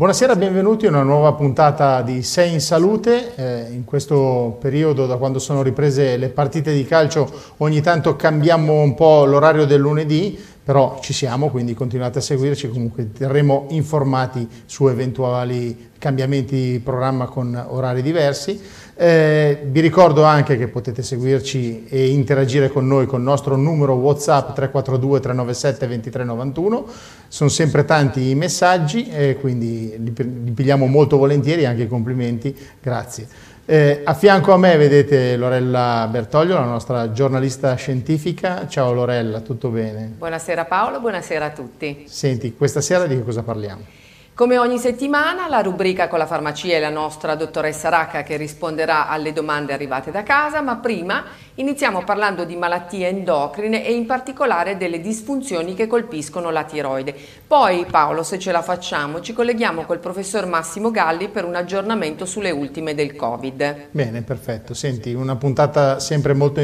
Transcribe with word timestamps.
Buonasera, 0.00 0.34
benvenuti 0.34 0.86
a 0.86 0.88
una 0.88 1.02
nuova 1.02 1.34
puntata 1.34 2.00
di 2.00 2.22
Sei 2.22 2.54
in 2.54 2.62
Salute. 2.62 3.34
Eh, 3.34 3.70
in 3.70 3.84
questo 3.84 4.56
periodo, 4.58 5.04
da 5.04 5.18
quando 5.18 5.38
sono 5.38 5.60
riprese 5.60 6.16
le 6.16 6.30
partite 6.30 6.72
di 6.72 6.86
calcio, 6.86 7.30
ogni 7.58 7.82
tanto 7.82 8.16
cambiamo 8.16 8.80
un 8.80 8.94
po' 8.94 9.26
l'orario 9.26 9.66
del 9.66 9.78
lunedì, 9.78 10.42
però 10.64 11.00
ci 11.02 11.12
siamo, 11.12 11.50
quindi 11.50 11.74
continuate 11.74 12.16
a 12.16 12.22
seguirci, 12.22 12.70
comunque 12.70 13.12
terremo 13.12 13.66
informati 13.68 14.48
su 14.64 14.88
eventuali 14.88 15.90
cambiamenti 15.98 16.54
di 16.54 16.78
programma 16.78 17.26
con 17.26 17.62
orari 17.68 18.00
diversi. 18.00 18.58
Eh, 19.02 19.60
vi 19.64 19.80
ricordo 19.80 20.24
anche 20.24 20.58
che 20.58 20.68
potete 20.68 21.02
seguirci 21.02 21.86
e 21.88 22.10
interagire 22.10 22.68
con 22.68 22.86
noi 22.86 23.06
con 23.06 23.20
il 23.20 23.24
nostro 23.24 23.56
numero 23.56 23.94
WhatsApp 23.94 24.52
342 24.52 25.20
397 25.20 25.86
2391. 25.86 26.86
Sono 27.26 27.48
sempre 27.48 27.86
tanti 27.86 28.28
i 28.28 28.34
messaggi 28.34 29.08
e 29.08 29.38
quindi 29.40 29.94
li, 29.96 30.12
li 30.14 30.50
pigliamo 30.52 30.84
molto 30.84 31.16
volentieri, 31.16 31.64
anche 31.64 31.84
i 31.84 31.88
complimenti. 31.88 32.54
Grazie. 32.78 33.26
Eh, 33.64 34.02
a 34.04 34.12
fianco 34.12 34.52
a 34.52 34.58
me 34.58 34.76
vedete 34.76 35.34
Lorella 35.36 36.06
Bertoglio, 36.10 36.56
la 36.56 36.64
nostra 36.66 37.10
giornalista 37.10 37.74
scientifica. 37.76 38.66
Ciao 38.68 38.92
Lorella, 38.92 39.40
tutto 39.40 39.70
bene? 39.70 40.12
Buonasera 40.18 40.66
Paolo, 40.66 41.00
buonasera 41.00 41.46
a 41.46 41.50
tutti. 41.52 42.04
Senti, 42.06 42.54
questa 42.54 42.82
sera 42.82 43.06
di 43.06 43.16
che 43.16 43.24
cosa 43.24 43.42
parliamo? 43.42 44.00
Come 44.32 44.56
ogni 44.56 44.78
settimana 44.78 45.48
la 45.48 45.60
rubrica 45.60 46.08
con 46.08 46.18
la 46.18 46.24
farmacia 46.24 46.74
e 46.74 46.80
la 46.80 46.88
nostra 46.88 47.34
dottoressa 47.34 47.90
Racca 47.90 48.22
che 48.22 48.38
risponderà 48.38 49.06
alle 49.06 49.34
domande 49.34 49.74
arrivate 49.74 50.10
da 50.10 50.22
casa, 50.22 50.62
ma 50.62 50.76
prima 50.76 51.24
iniziamo 51.56 52.04
parlando 52.04 52.44
di 52.44 52.56
malattie 52.56 53.08
endocrine 53.08 53.84
e 53.84 53.92
in 53.92 54.06
particolare 54.06 54.78
delle 54.78 55.02
disfunzioni 55.02 55.74
che 55.74 55.86
colpiscono 55.86 56.48
la 56.48 56.64
tiroide. 56.64 57.14
Poi 57.46 57.84
Paolo, 57.90 58.22
se 58.22 58.38
ce 58.38 58.50
la 58.50 58.62
facciamo, 58.62 59.20
ci 59.20 59.34
colleghiamo 59.34 59.84
col 59.84 59.98
professor 59.98 60.46
Massimo 60.46 60.90
Galli 60.90 61.28
per 61.28 61.44
un 61.44 61.54
aggiornamento 61.54 62.24
sulle 62.24 62.50
ultime 62.50 62.94
del 62.94 63.14
Covid. 63.14 63.88
Bene, 63.90 64.22
perfetto. 64.22 64.72
Senti, 64.72 65.12
una 65.12 65.36
puntata 65.36 65.98
sempre 65.98 66.32
molto 66.32 66.62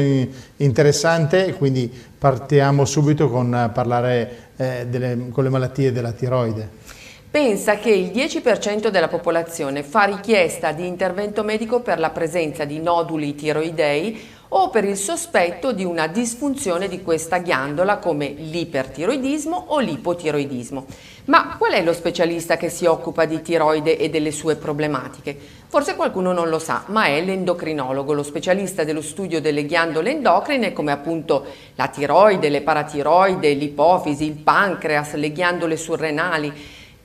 interessante, 0.57 1.53
quindi 1.53 1.93
partiamo 2.17 2.85
subito 2.85 3.29
con 3.29 3.69
parlare 3.71 4.49
eh, 4.57 4.87
delle, 4.89 5.29
con 5.31 5.43
le 5.43 5.49
malattie 5.51 5.91
della 5.91 6.11
tiroide. 6.11 6.95
Pensa 7.29 7.77
che 7.77 7.89
il 7.89 8.07
10% 8.07 8.87
della 8.87 9.09
popolazione 9.09 9.83
fa 9.83 10.03
richiesta 10.03 10.71
di 10.71 10.87
intervento 10.87 11.43
medico 11.43 11.81
per 11.81 11.99
la 11.99 12.09
presenza 12.09 12.63
di 12.63 12.79
noduli 12.79 13.35
tiroidei 13.35 14.35
o 14.49 14.69
per 14.69 14.85
il 14.85 14.95
sospetto 14.95 15.73
di 15.73 15.83
una 15.83 16.07
disfunzione 16.07 16.87
di 16.87 17.01
questa 17.01 17.39
ghiandola 17.39 17.97
come 17.97 18.29
l'ipertiroidismo 18.29 19.65
o 19.67 19.79
l'ipotiroidismo. 19.79 20.85
Ma 21.25 21.57
qual 21.57 21.73
è 21.73 21.83
lo 21.83 21.91
specialista 21.91 22.55
che 22.55 22.69
si 22.69 22.85
occupa 22.85 23.25
di 23.25 23.41
tiroide 23.41 23.97
e 23.97 24.09
delle 24.09 24.31
sue 24.31 24.55
problematiche? 24.55 25.37
Forse 25.67 25.95
qualcuno 25.95 26.31
non 26.31 26.47
lo 26.47 26.59
sa, 26.59 26.85
ma 26.87 27.07
è 27.07 27.21
l'endocrinologo, 27.21 28.13
lo 28.13 28.23
specialista 28.23 28.85
dello 28.85 29.01
studio 29.01 29.41
delle 29.41 29.65
ghiandole 29.65 30.11
endocrine 30.11 30.71
come 30.71 30.93
appunto 30.93 31.45
la 31.75 31.89
tiroide, 31.89 32.47
le 32.47 32.61
paratiroide, 32.61 33.51
l'ipofisi, 33.51 34.23
il 34.23 34.37
pancreas, 34.37 35.15
le 35.15 35.33
ghiandole 35.33 35.75
surrenali 35.75 36.53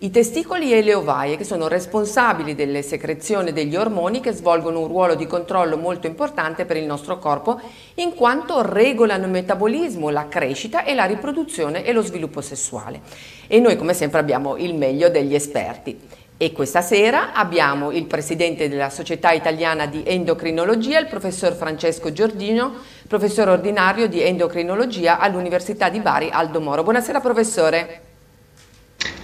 i 0.03 0.11
testicoli 0.11 0.73
e 0.73 0.83
le 0.83 0.95
ovaie 0.95 1.37
che 1.37 1.45
sono 1.45 1.69
responsabili 1.69 2.57
delle 2.57 2.83
secrezioni 2.83 3.53
degli 3.53 3.77
ormoni 3.77 4.19
che 4.19 4.33
svolgono 4.33 4.81
un 4.81 4.89
ruolo 4.89 5.15
di 5.15 5.29
controllo 5.29 5.77
molto 5.77 6.09
importante 6.09 6.65
per 6.65 6.77
il 6.77 6.87
nostro 6.87 7.19
corpo 7.19 7.61
in 7.95 8.13
quanto 8.15 8.63
regolano 8.63 9.27
il 9.27 9.31
metabolismo, 9.31 10.11
la 10.11 10.27
crescita 10.27 10.83
e 10.83 10.95
la 10.95 11.05
riproduzione 11.05 11.85
e 11.85 11.93
lo 11.93 12.03
sviluppo 12.03 12.41
sessuale. 12.41 13.01
E 13.47 13.61
noi 13.61 13.77
come 13.77 13.95
sempre 13.95 14.19
abbiamo 14.19 14.57
il 14.57 14.75
meglio 14.75 15.09
degli 15.09 15.37
esperti. 15.37 15.97
E 16.37 16.51
questa 16.51 16.81
sera 16.81 17.33
abbiamo 17.33 17.93
il 17.93 18.07
presidente 18.07 18.69
della 18.69 18.91
Società 18.91 19.31
Italiana 19.31 19.87
di 19.87 20.03
Endocrinologia, 20.05 20.99
il 20.99 21.07
professor 21.07 21.53
Francesco 21.53 22.11
Giordino, 22.13 22.73
professore 23.07 23.53
ordinario 23.53 24.09
di 24.09 24.21
endocrinologia 24.21 25.21
all'Università 25.21 25.89
di 25.89 26.01
Bari 26.01 26.29
Aldo 26.33 26.61
Moro. 26.61 26.83
Buonasera 26.83 27.21
professore. 27.21 28.12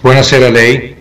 Buonasera 0.01 0.47
a 0.47 0.49
lei. 0.49 0.98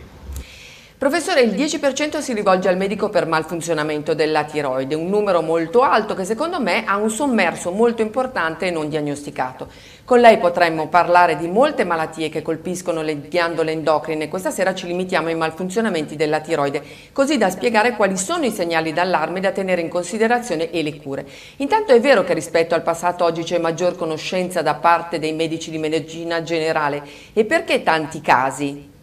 Professore, 0.99 1.43
il 1.43 1.53
10% 1.53 2.19
si 2.19 2.33
rivolge 2.33 2.69
al 2.69 2.77
medico 2.77 3.09
per 3.09 3.25
malfunzionamento 3.25 4.15
della 4.15 4.43
tiroide, 4.43 4.97
un 4.97 5.07
numero 5.07 5.43
molto 5.43 5.83
alto 5.83 6.17
che 6.17 6.25
secondo 6.25 6.61
me 6.61 6.83
ha 6.85 6.97
un 6.97 7.09
sommerso 7.09 7.71
molto 7.71 8.03
importante 8.03 8.67
e 8.67 8.73
non 8.73 8.89
diagnosticato. 8.89 9.69
Con 10.05 10.19
lei 10.19 10.39
potremmo 10.39 10.89
parlare 10.89 11.37
di 11.37 11.47
molte 11.47 11.85
malattie 11.85 12.31
che 12.31 12.43
colpiscono 12.43 13.03
le 13.03 13.29
ghiandole 13.29 13.71
endocrine. 13.71 14.27
Questa 14.27 14.51
sera 14.51 14.75
ci 14.75 14.89
limitiamo 14.89 15.29
ai 15.29 15.37
malfunzionamenti 15.37 16.17
della 16.17 16.41
tiroide, 16.41 16.83
così 17.13 17.39
da 17.39 17.49
spiegare 17.49 17.95
quali 17.95 18.17
sono 18.17 18.45
i 18.45 18.51
segnali 18.51 18.93
d'allarme 18.93 19.39
da 19.39 19.53
tenere 19.53 19.81
in 19.81 19.89
considerazione 19.89 20.73
e 20.73 20.83
le 20.83 20.97
cure. 20.97 21.25
Intanto 21.59 21.93
è 21.93 22.01
vero 22.01 22.25
che 22.25 22.35
rispetto 22.35 22.75
al 22.75 22.83
passato 22.83 23.23
oggi 23.23 23.45
c'è 23.45 23.59
maggior 23.59 23.95
conoscenza 23.95 24.63
da 24.63 24.75
parte 24.75 25.21
dei 25.21 25.33
medici 25.33 25.71
di 25.71 25.79
medicina 25.79 26.43
generale. 26.43 27.05
E 27.35 27.45
perché 27.45 27.85
tanti 27.85 28.21
casi? 28.21 28.97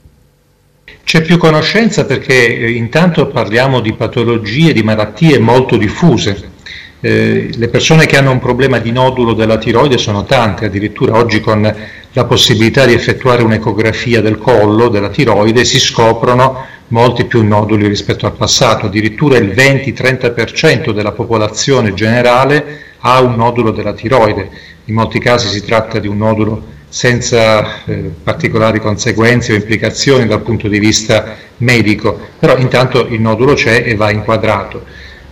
C'è 1.03 1.23
più 1.23 1.37
conoscenza 1.37 2.05
perché 2.05 2.59
eh, 2.59 2.71
intanto 2.71 3.25
parliamo 3.25 3.79
di 3.79 3.93
patologie, 3.93 4.71
di 4.71 4.83
malattie 4.83 5.39
molto 5.39 5.77
diffuse. 5.77 6.51
Eh, 6.99 7.49
le 7.55 7.67
persone 7.69 8.05
che 8.05 8.17
hanno 8.17 8.29
un 8.29 8.39
problema 8.39 8.77
di 8.77 8.91
nodulo 8.91 9.33
della 9.33 9.57
tiroide 9.57 9.97
sono 9.97 10.25
tante, 10.25 10.65
addirittura 10.65 11.17
oggi 11.17 11.39
con 11.39 11.75
la 12.11 12.25
possibilità 12.25 12.85
di 12.85 12.93
effettuare 12.93 13.41
un'ecografia 13.41 14.21
del 14.21 14.37
collo 14.37 14.89
della 14.89 15.09
tiroide 15.09 15.65
si 15.65 15.79
scoprono 15.79 16.63
molti 16.89 17.25
più 17.25 17.43
noduli 17.43 17.87
rispetto 17.87 18.27
al 18.27 18.33
passato, 18.33 18.85
addirittura 18.85 19.37
il 19.37 19.49
20-30% 19.49 20.91
della 20.91 21.13
popolazione 21.13 21.95
generale 21.95 22.93
ha 22.99 23.21
un 23.21 23.35
nodulo 23.35 23.71
della 23.71 23.93
tiroide, 23.93 24.49
in 24.85 24.93
molti 24.93 25.17
casi 25.17 25.47
si 25.47 25.65
tratta 25.65 25.97
di 25.97 26.07
un 26.07 26.17
nodulo 26.17 26.73
senza 26.95 27.83
eh, 27.83 28.09
particolari 28.23 28.79
conseguenze 28.79 29.51
o 29.51 29.55
implicazioni 29.57 30.25
dal 30.27 30.41
punto 30.41 30.69
di 30.69 30.79
vista 30.79 31.35
medico, 31.57 32.17
però 32.39 32.55
intanto 32.55 33.05
il 33.07 33.19
nodulo 33.19 33.53
c'è 33.53 33.83
e 33.85 33.95
va 33.95 34.11
inquadrato. 34.11 34.81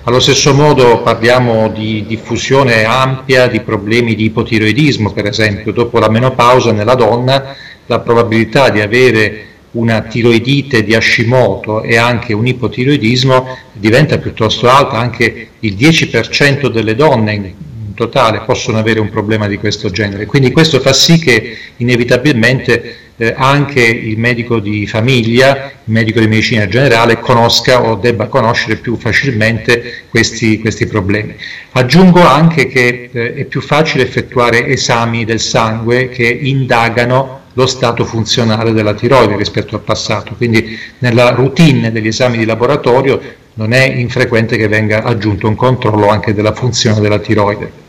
Allo 0.04 0.20
stesso 0.20 0.54
modo 0.54 1.02
parliamo 1.02 1.70
di 1.70 2.04
diffusione 2.06 2.84
ampia 2.84 3.48
di 3.48 3.62
problemi 3.62 4.14
di 4.14 4.26
ipotiroidismo, 4.26 5.14
per 5.14 5.28
esempio, 5.28 5.72
dopo 5.72 6.00
la 6.00 6.10
menopausa 6.10 6.74
nella 6.74 6.96
donna 6.96 7.56
la 7.86 8.00
probabilità 8.00 8.70
di 8.70 8.82
avere 8.82 9.46
una 9.72 10.02
tiroidite 10.02 10.84
di 10.84 10.94
Hashimoto 10.94 11.82
e 11.82 11.96
anche 11.96 12.34
un 12.34 12.46
ipotiroidismo 12.46 13.58
diventa 13.72 14.18
piuttosto 14.18 14.68
alta, 14.68 14.98
anche 14.98 15.48
il 15.62 15.76
10% 15.76 16.68
delle 16.68 16.96
donne 16.96 17.72
totale 18.04 18.42
possono 18.46 18.78
avere 18.78 19.00
un 19.00 19.10
problema 19.10 19.48
di 19.48 19.58
questo 19.58 19.90
genere. 19.90 20.26
Quindi 20.26 20.52
questo 20.52 20.80
fa 20.80 20.92
sì 20.92 21.20
che 21.20 21.58
inevitabilmente 21.78 22.98
eh, 23.16 23.34
anche 23.38 23.82
il 23.82 24.18
medico 24.18 24.60
di 24.60 24.86
famiglia, 24.88 25.72
il 25.86 25.94
medico 25.94 26.20
di 26.20 26.28
medicina 26.28 26.68
generale 26.68 27.20
conosca 27.20 27.82
o 27.82 27.96
debba 27.96 28.28
conoscere 28.28 28.76
più 28.76 28.98
facilmente 28.98 30.04
questi, 30.10 30.60
questi 30.60 30.86
problemi. 30.86 31.36
Aggiungo 31.72 32.22
anche 32.22 32.68
che 32.68 33.10
eh, 33.12 33.34
è 33.36 33.46
più 33.46 33.62
facile 33.62 34.04
effettuare 34.04 34.68
esami 34.68 35.24
del 35.26 35.40
sangue 35.40 36.10
che 36.10 36.28
indagano 36.28 37.42
lo 37.54 37.68
stato 37.68 38.04
funzionale 38.04 38.72
della 38.72 38.96
tiroide 38.96 39.38
rispetto 39.38 39.76
al 39.76 39.82
passato, 39.82 40.34
quindi 40.36 40.78
nella 41.00 41.30
routine 41.30 41.92
degli 41.92 42.08
esami 42.08 42.38
di 42.38 42.46
laboratorio 42.46 43.22
non 43.56 43.74
è 43.74 43.86
infrequente 43.86 44.58
che 44.58 44.68
venga 44.68 45.04
aggiunto 45.04 45.48
un 45.48 45.56
controllo 45.56 46.08
anche 46.08 46.34
della 46.34 46.54
funzione 46.54 47.00
della 47.00 47.20
tiroide. 47.20 47.83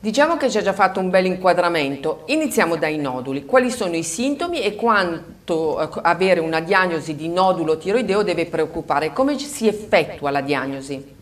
Diciamo 0.00 0.36
che 0.36 0.48
ci 0.48 0.58
ha 0.58 0.62
già 0.62 0.72
fatto 0.72 1.00
un 1.00 1.10
bel 1.10 1.26
inquadramento. 1.26 2.22
Iniziamo 2.26 2.76
dai 2.76 2.98
noduli. 2.98 3.44
Quali 3.44 3.68
sono 3.68 3.96
i 3.96 4.04
sintomi 4.04 4.62
e 4.62 4.76
quanto 4.76 5.80
eh, 5.80 6.00
avere 6.04 6.38
una 6.38 6.60
diagnosi 6.60 7.16
di 7.16 7.28
nodulo 7.28 7.76
tiroideo 7.76 8.22
deve 8.22 8.46
preoccupare? 8.46 9.12
Come 9.12 9.36
si 9.40 9.66
effettua 9.66 10.30
la 10.30 10.40
diagnosi? 10.40 11.16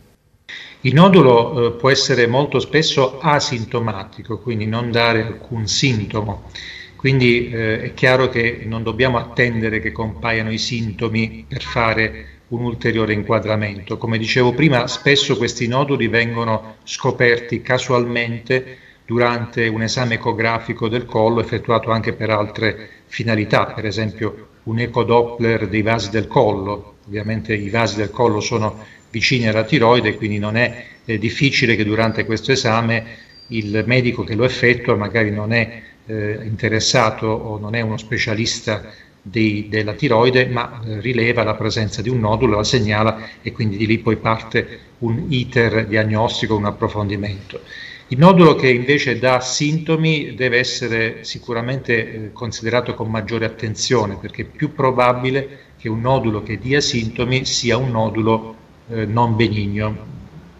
Il 0.82 0.93
nodulo 0.93 1.69
eh, 1.69 1.70
può 1.73 1.88
essere 1.88 2.26
molto 2.26 2.58
spesso 2.58 3.19
asintomatico, 3.19 4.40
quindi 4.40 4.67
non 4.67 4.90
dare 4.90 5.22
alcun 5.22 5.67
sintomo. 5.67 6.50
Quindi 6.96 7.49
eh, 7.49 7.81
è 7.81 7.94
chiaro 7.94 8.29
che 8.29 8.64
non 8.67 8.82
dobbiamo 8.82 9.17
attendere 9.17 9.81
che 9.81 9.90
compaiano 9.90 10.52
i 10.52 10.58
sintomi 10.58 11.46
per 11.49 11.62
fare 11.62 12.35
un 12.48 12.62
ulteriore 12.62 13.12
inquadramento. 13.12 13.98
Come 13.98 14.19
dicevo 14.19 14.52
prima, 14.52 14.87
spesso 14.87 15.37
questi 15.37 15.66
noduli 15.66 16.08
vengono 16.08 16.76
scoperti 16.84 17.60
casualmente 17.60 18.78
durante 19.04 19.66
un 19.69 19.82
esame 19.82 20.14
ecografico 20.14 20.88
del 20.88 21.04
collo 21.04 21.40
effettuato 21.40 21.90
anche 21.90 22.12
per 22.12 22.31
altre 22.31 22.88
finalità, 23.06 23.66
per 23.66 23.87
esempio 23.87 24.48
un 24.64 24.78
ecodoppler 24.81 25.69
dei 25.69 25.82
vasi 25.82 26.10
del 26.10 26.26
collo. 26.26 26.96
Ovviamente 27.06 27.54
i 27.54 27.70
vasi 27.70 27.96
del 27.96 28.10
collo 28.10 28.40
sono 28.40 28.84
vicini 29.10 29.46
alla 29.46 29.64
tiroide, 29.64 30.16
quindi 30.16 30.38
non 30.38 30.56
è, 30.56 30.87
è 31.04 31.19
difficile 31.19 31.76
che 31.76 31.84
durante 31.84 32.25
questo 32.25 32.52
esame 32.52 33.25
il 33.48 33.84
medico 33.87 34.25
che 34.25 34.34
lo 34.34 34.44
effettua 34.44 34.96
magari 34.96 35.31
non 35.31 35.52
è 35.52 35.82
eh, 36.06 36.38
interessato 36.43 37.26
o 37.26 37.58
non 37.58 37.75
è 37.75 37.81
uno 37.81 37.96
specialista 37.96 38.84
dei, 39.28 39.69
della 39.69 39.94
tiroide, 39.94 40.46
ma 40.46 40.81
eh, 40.84 41.00
rileva 41.00 41.43
la 41.43 41.55
presenza 41.55 42.00
di 42.00 42.08
un 42.08 42.20
nodulo, 42.20 42.56
la 42.56 42.64
segnala 42.64 43.28
e 43.43 43.50
quindi 43.50 43.76
di 43.76 43.87
lì 43.87 43.99
poi 43.99 44.17
parte 44.17 44.81
un 44.99 45.26
iter 45.28 45.87
diagnostico, 45.87 46.56
un 46.56 46.67
approfondimento. 46.67 47.61
Il 48.08 48.19
nodulo 48.19 48.55
che 48.55 48.69
invece 48.69 49.19
dà 49.19 49.40
sintomi 49.40 50.34
deve 50.34 50.58
essere 50.58 51.25
sicuramente 51.25 52.12
eh, 52.12 52.32
considerato 52.32 52.94
con 52.94 53.11
maggiore 53.11 53.44
attenzione 53.46 54.17
perché 54.17 54.43
è 54.43 54.44
più 54.44 54.73
probabile 54.73 55.64
che 55.76 55.88
un 55.88 56.00
nodulo 56.00 56.43
che 56.44 56.58
dia 56.58 56.81
sintomi 56.81 57.44
sia 57.44 57.76
un 57.76 57.90
nodulo 57.90 58.55
eh, 58.88 59.06
non 59.06 59.34
benigno, 59.34 60.06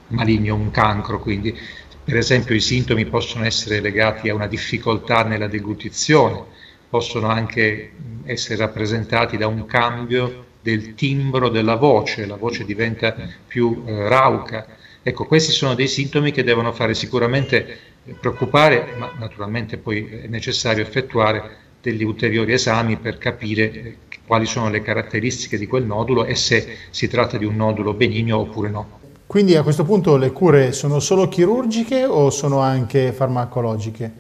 maligno, 0.09 0.57
un 0.57 0.73
cancro. 0.73 1.21
Quindi, 1.21 1.57
per 2.03 2.17
esempio, 2.17 2.57
i 2.57 2.61
sintomi 2.61 3.07
possono 3.07 3.45
essere 3.45 3.79
legati 3.81 4.29
a 4.29 4.35
una 4.35 4.49
difficoltà 4.49 5.23
nella 5.23 5.47
deglutizione, 5.47 6.43
possono 6.89 7.29
anche 7.29 7.93
essere 8.27 8.57
rappresentati 8.57 9.37
da 9.37 9.47
un 9.47 9.65
cambio 9.67 10.45
del 10.61 10.95
timbro 10.95 11.49
della 11.49 11.77
voce, 11.77 12.27
la 12.27 12.37
voce 12.37 12.65
diventa 12.65 13.15
più 13.47 13.85
eh, 13.87 14.09
rauca 14.09 14.67
Ecco, 15.09 15.25
questi 15.25 15.53
sono 15.53 15.77
dei 15.77 15.87
sintomi 15.87 16.33
che 16.33 16.43
devono 16.43 16.73
fare 16.73 16.93
sicuramente 16.93 17.79
preoccupare, 18.19 18.97
ma 18.99 19.13
naturalmente 19.17 19.77
poi 19.77 20.05
è 20.05 20.27
necessario 20.27 20.83
effettuare 20.83 21.59
degli 21.81 22.03
ulteriori 22.03 22.53
esami 22.53 22.97
per 22.97 23.17
capire 23.17 23.73
eh, 23.73 23.97
quali 24.27 24.47
sono 24.47 24.69
le 24.69 24.83
caratteristiche 24.83 25.59
di 25.59 25.69
quel 25.69 25.85
nodulo 25.85 26.25
e 26.25 26.35
se 26.35 26.79
si 26.91 27.07
tratta 27.07 27.39
di 27.39 27.45
un 27.45 27.55
nodulo 27.55 27.95
benigno 27.95 28.39
oppure 28.39 28.69
no. 28.69 29.06
Quindi 29.37 29.55
a 29.55 29.63
questo 29.63 29.85
punto 29.85 30.17
le 30.17 30.33
cure 30.33 30.73
sono 30.73 30.99
solo 30.99 31.29
chirurgiche 31.29 32.07
o 32.07 32.31
sono 32.31 32.61
anche 32.61 33.13
farmacologiche? 33.13 34.13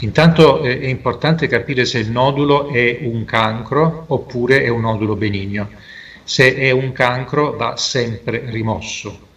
Intanto 0.00 0.64
eh, 0.64 0.80
è 0.80 0.86
importante 0.86 1.46
capire 1.46 1.84
se 1.84 2.00
il 2.00 2.10
nodulo 2.10 2.66
è 2.66 2.98
un 3.02 3.24
cancro 3.24 4.06
oppure 4.08 4.64
è 4.64 4.68
un 4.68 4.80
nodulo 4.80 5.14
benigno. 5.14 5.70
Se 6.24 6.56
è 6.56 6.72
un 6.72 6.90
cancro 6.90 7.52
va 7.52 7.76
sempre 7.76 8.46
rimosso. 8.46 9.28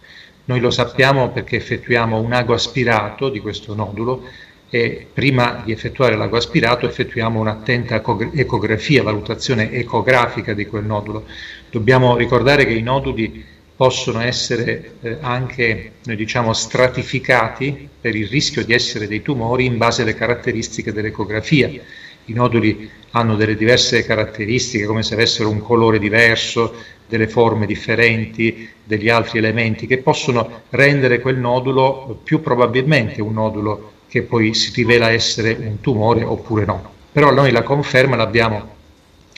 Noi 0.46 0.58
lo 0.58 0.70
sappiamo 0.70 1.30
perché 1.30 1.54
effettuiamo 1.54 2.18
un 2.18 2.32
ago 2.32 2.54
aspirato 2.54 3.28
di 3.28 3.38
questo 3.38 3.76
nodulo 3.76 4.24
e 4.70 5.06
prima 5.12 5.62
di 5.64 5.70
effettuare 5.70 6.16
l'ago 6.16 6.36
aspirato 6.36 6.84
effettuiamo 6.84 7.38
un'attenta 7.38 8.02
ecografia, 8.34 9.04
valutazione 9.04 9.70
ecografica 9.70 10.52
di 10.52 10.66
quel 10.66 10.84
nodulo. 10.84 11.26
Dobbiamo 11.70 12.16
ricordare 12.16 12.66
che 12.66 12.72
i 12.72 12.82
noduli 12.82 13.51
possono 13.76 14.20
essere 14.20 14.92
eh, 15.00 15.18
anche, 15.20 15.92
noi 16.04 16.16
diciamo, 16.16 16.52
stratificati 16.52 17.88
per 18.00 18.14
il 18.14 18.28
rischio 18.28 18.64
di 18.64 18.72
essere 18.72 19.06
dei 19.06 19.22
tumori 19.22 19.64
in 19.64 19.78
base 19.78 20.02
alle 20.02 20.14
caratteristiche 20.14 20.92
dell'ecografia. 20.92 21.68
I 22.26 22.32
noduli 22.32 22.88
hanno 23.12 23.36
delle 23.36 23.56
diverse 23.56 24.04
caratteristiche, 24.04 24.86
come 24.86 25.02
se 25.02 25.14
avessero 25.14 25.48
un 25.48 25.60
colore 25.60 25.98
diverso, 25.98 26.74
delle 27.08 27.28
forme 27.28 27.66
differenti, 27.66 28.70
degli 28.82 29.10
altri 29.10 29.38
elementi 29.38 29.86
che 29.86 29.98
possono 29.98 30.62
rendere 30.70 31.20
quel 31.20 31.36
nodulo 31.36 32.20
più 32.24 32.40
probabilmente 32.40 33.20
un 33.20 33.34
nodulo 33.34 33.92
che 34.08 34.22
poi 34.22 34.54
si 34.54 34.72
rivela 34.74 35.10
essere 35.10 35.56
un 35.58 35.80
tumore 35.80 36.24
oppure 36.24 36.64
no. 36.64 36.90
Però 37.12 37.30
noi 37.32 37.50
la 37.50 37.62
conferma 37.62 38.16
l'abbiamo 38.16 38.80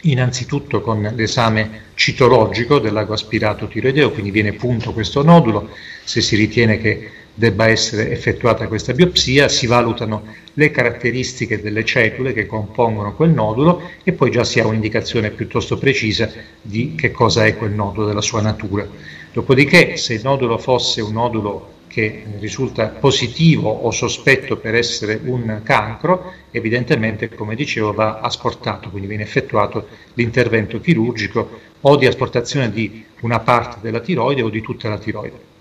innanzitutto 0.05 0.81
con 0.81 1.13
l'esame 1.15 1.83
citologico 1.95 2.79
del 2.79 2.93
lago 2.93 3.13
aspirato 3.13 3.67
tiroideo, 3.69 4.11
quindi 4.11 4.31
viene 4.31 4.53
punto 4.53 4.93
questo 4.93 5.23
nodulo, 5.23 5.71
se 6.05 6.21
si 6.21 6.37
ritiene 6.37 6.79
che 6.79 7.11
debba 7.35 7.67
essere 7.67 8.11
effettuata 8.11 8.69
questa 8.69 8.93
biopsia, 8.93 9.49
si 9.49 9.67
valutano 9.67 10.23
le 10.55 10.71
caratteristiche 10.71 11.61
delle 11.61 11.85
cellule 11.85 12.33
che 12.33 12.47
compongono 12.47 13.15
quel 13.15 13.31
nodulo 13.31 13.91
e 14.05 14.13
poi 14.13 14.31
già 14.31 14.45
si 14.45 14.61
ha 14.61 14.67
un'indicazione 14.67 15.31
piuttosto 15.31 15.77
precisa 15.77 16.31
di 16.63 16.95
che 16.97 17.11
cosa 17.11 17.45
è 17.45 17.57
quel 17.57 17.73
nodulo, 17.73 18.07
della 18.07 18.21
sua 18.21 18.41
natura. 18.41 18.87
Dopodiché, 19.33 19.97
se 19.97 20.15
il 20.15 20.21
nodulo 20.23 20.59
fosse 20.59 21.01
un 21.01 21.13
nodulo 21.13 21.73
che 21.95 22.25
risulta 22.41 22.89
positivo 22.89 23.71
o 23.71 23.93
sospetto 23.93 24.57
per 24.57 24.75
essere 24.75 25.21
un 25.27 25.61
cancro, 25.63 26.33
evidentemente, 26.51 27.33
come 27.33 27.55
dicevo, 27.55 27.93
va 27.93 28.19
asportato, 28.19 28.91
quindi 28.91 29.07
viene 29.07 29.23
effettuato 29.23 29.87
l'intervento 30.15 30.81
chirurgico 30.81 31.49
o 31.83 31.97
di 31.97 32.07
asportazione 32.07 32.73
di 32.73 33.05
una 33.21 33.39
parte 33.39 33.79
della 33.81 34.01
tiroide 34.01 34.43
o 34.43 34.49
di 34.49 34.61
tutta 34.61 34.89
la 34.89 34.99
tiroide. 34.99 35.53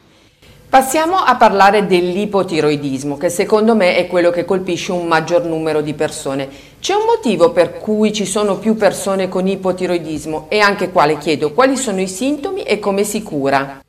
Passiamo 0.68 1.18
a 1.18 1.36
parlare 1.36 1.86
dell'ipotiroidismo, 1.86 3.16
che 3.16 3.30
secondo 3.30 3.76
me 3.76 3.96
è 3.96 4.08
quello 4.08 4.32
che 4.32 4.44
colpisce 4.44 4.92
un 4.92 5.06
maggior 5.06 5.46
numero 5.46 5.82
di 5.82 5.94
persone. 5.94 6.50
C'è 6.80 6.96
un 6.96 7.06
motivo 7.06 7.52
per 7.52 7.78
cui 7.78 8.12
ci 8.12 8.26
sono 8.26 8.58
più 8.58 8.76
persone 8.76 9.30
con 9.30 9.48
ipotiroidismo 9.48 10.48
e 10.50 10.58
anche 10.58 10.90
quale 10.90 11.20
chiedo 11.20 11.52
quali 11.52 11.78
sono 11.78 12.02
i 12.02 12.08
sintomi 12.08 12.64
e 12.64 12.80
come 12.80 13.04
si 13.04 13.22
cura? 13.22 13.83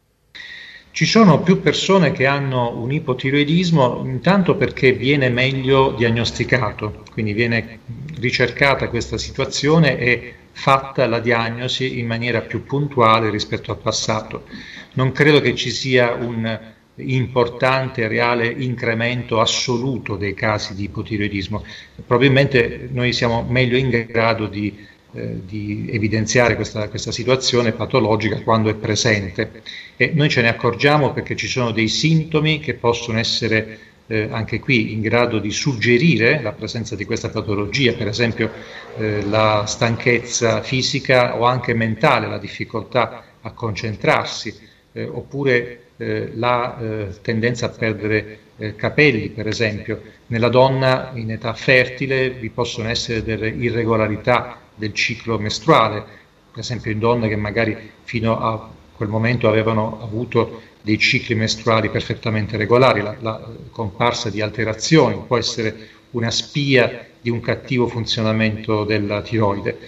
Ci 0.95 1.07
sono 1.07 1.43
più 1.43 1.61
persone 1.61 2.13
che 2.13 2.25
hanno 2.25 2.79
un 2.79 2.93
ipotiroidismo 2.93 4.05
intanto 4.05 4.55
perché 4.55 4.93
viene 4.93 5.29
meglio 5.29 5.91
diagnosticato, 5.91 7.03
quindi 7.11 7.33
viene 7.33 7.81
ricercata 8.21 8.89
questa 8.89 9.19
situazione 9.19 9.99
e 9.99 10.35
fatta 10.53 11.09
la 11.09 11.19
diagnosi 11.19 11.99
in 11.99 12.07
maniera 12.07 12.43
più 12.43 12.63
puntuale 12.63 13.29
rispetto 13.29 13.73
al 13.73 13.79
passato. 13.79 14.45
Non 14.93 15.11
credo 15.11 15.41
che 15.41 15.57
ci 15.57 15.73
sia 15.73 16.13
un 16.13 16.61
importante 16.95 18.07
reale 18.07 18.47
incremento 18.47 19.41
assoluto 19.41 20.15
dei 20.15 20.35
casi 20.35 20.77
di 20.77 20.85
ipotiroidismo. 20.85 21.65
Probabilmente 22.07 22.89
noi 22.93 23.13
siamo 23.13 23.45
meglio 23.49 23.77
in 23.77 24.07
grado 24.09 24.47
di 24.47 24.73
eh, 25.15 25.41
di 25.47 25.89
evidenziare 25.91 26.57
questa, 26.57 26.89
questa, 26.89 27.13
situazione 27.13 27.73
patologica 27.73 28.41
quando 28.43 28.69
è 28.69 28.75
presente 28.75 29.63
e 29.97 30.11
noi 30.13 30.29
ce 30.29 30.43
ne 30.43 30.49
accorgiamo 30.49 31.13
perché 31.13 31.37
ci 31.37 31.47
sono 31.47 31.71
dei 31.71 31.87
sintomi 31.89 32.59
che 32.59 32.75
possono 32.75 33.19
essere 33.19 33.79
eh, 34.07 34.29
anche 34.31 34.59
qui 34.59 34.93
in 34.93 35.01
grado 35.01 35.39
di 35.39 35.51
suggerire 35.51 36.43
la 36.43 36.53
presenza 36.53 36.97
di 36.97 37.05
questa 37.05 37.31
patologia, 37.31 37.93
per 37.93 38.09
esempio 38.09 38.51
eh, 38.99 39.25
la 39.25 39.65
stanchezza 39.67 40.63
fisica 40.63 41.39
o 41.39 41.45
anche 41.45 41.75
mentale, 41.75 42.27
la 42.27 42.39
difficoltà 42.39 43.25
a 43.41 43.53
concentrarsi, 43.53 44.53
eh, 44.93 45.05
oppure 45.05 45.81
eh, 45.97 46.33
la 46.35 46.79
eh, 46.79 47.09
tendenza 47.23 47.67
a 47.67 47.71
perdere 47.71 48.39
capelli, 48.77 49.31
per 49.31 49.49
esempio. 49.49 50.01
Nella 50.29 50.49
donna 50.49 51.11
in 51.15 51.33
età 51.33 51.55
fertile 51.55 52.31
vi 52.31 52.51
possono 52.51 52.89
essere 52.89 53.25
delle 53.25 53.49
irregolarità 53.49 54.64
del 54.75 54.93
ciclo 54.93 55.39
mestruale, 55.39 56.05
per 56.51 56.61
esempio 56.61 56.91
in 56.91 56.99
donne 56.99 57.29
che 57.29 57.37
magari 57.37 57.77
fino 58.03 58.39
a 58.39 58.71
quel 58.97 59.09
momento 59.09 59.49
avevano 59.49 60.01
avuto 60.03 60.63
dei 60.83 60.99
cicli 60.99 61.35
mestruali 61.35 61.89
perfettamente 61.89 62.57
regolari, 62.57 63.01
la, 63.01 63.17
la 63.21 63.41
comparsa 63.71 64.31
di 64.31 64.41
alterazioni 64.41 65.23
può 65.27 65.39
essere 65.39 65.89
una 66.11 66.31
spia 66.31 67.09
di 67.21 67.31
un 67.31 67.41
cattivo 67.41 67.89
funzionamento 67.89 68.85
della 68.85 69.23
tiroide. 69.23 69.79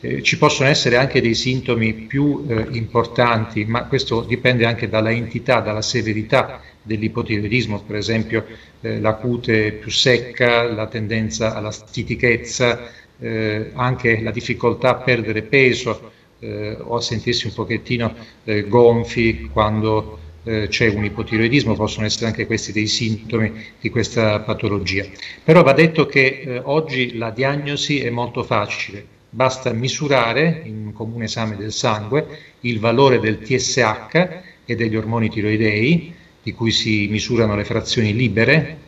Eh, 0.00 0.22
ci 0.22 0.38
possono 0.38 0.68
essere 0.68 0.96
anche 0.96 1.20
dei 1.20 1.34
sintomi 1.34 1.92
più 1.92 2.44
eh, 2.48 2.66
importanti, 2.72 3.64
ma 3.64 3.84
questo 3.84 4.20
dipende 4.22 4.64
anche 4.66 4.88
dalla 4.88 5.10
entità, 5.10 5.60
dalla 5.60 5.82
severità 5.82 6.60
dell'ipotiroidismo, 6.82 7.82
per 7.82 7.96
esempio 7.96 8.46
eh, 8.80 9.00
la 9.00 9.14
cute 9.14 9.72
più 9.72 9.90
secca, 9.90 10.62
la 10.62 10.86
tendenza 10.86 11.54
alla 11.54 11.72
stitichezza, 11.72 12.90
eh, 13.18 13.70
anche 13.74 14.20
la 14.20 14.30
difficoltà 14.30 14.90
a 14.90 14.94
perdere 14.96 15.42
peso 15.42 16.12
eh, 16.38 16.76
o 16.80 16.96
a 16.96 17.00
sentirsi 17.00 17.46
un 17.46 17.54
pochettino 17.54 18.14
eh, 18.44 18.68
gonfi 18.68 19.48
quando 19.52 20.18
eh, 20.44 20.68
c'è 20.68 20.88
un 20.88 21.04
ipotiroidismo, 21.04 21.74
possono 21.74 22.06
essere 22.06 22.26
anche 22.26 22.46
questi 22.46 22.72
dei 22.72 22.86
sintomi 22.86 23.52
di 23.80 23.90
questa 23.90 24.40
patologia. 24.40 25.04
Però 25.42 25.62
va 25.62 25.72
detto 25.72 26.06
che 26.06 26.26
eh, 26.26 26.60
oggi 26.62 27.16
la 27.16 27.30
diagnosi 27.30 28.00
è 28.00 28.10
molto 28.10 28.44
facile, 28.44 29.04
basta 29.28 29.72
misurare 29.72 30.62
in 30.64 30.86
un 30.86 30.92
comune 30.92 31.24
esame 31.24 31.56
del 31.56 31.72
sangue 31.72 32.26
il 32.60 32.78
valore 32.78 33.18
del 33.18 33.40
TSH 33.40 34.28
e 34.64 34.74
degli 34.76 34.96
ormoni 34.96 35.28
tiroidei, 35.28 36.14
di 36.42 36.52
cui 36.52 36.70
si 36.70 37.08
misurano 37.08 37.56
le 37.56 37.64
frazioni 37.64 38.14
libere, 38.14 38.78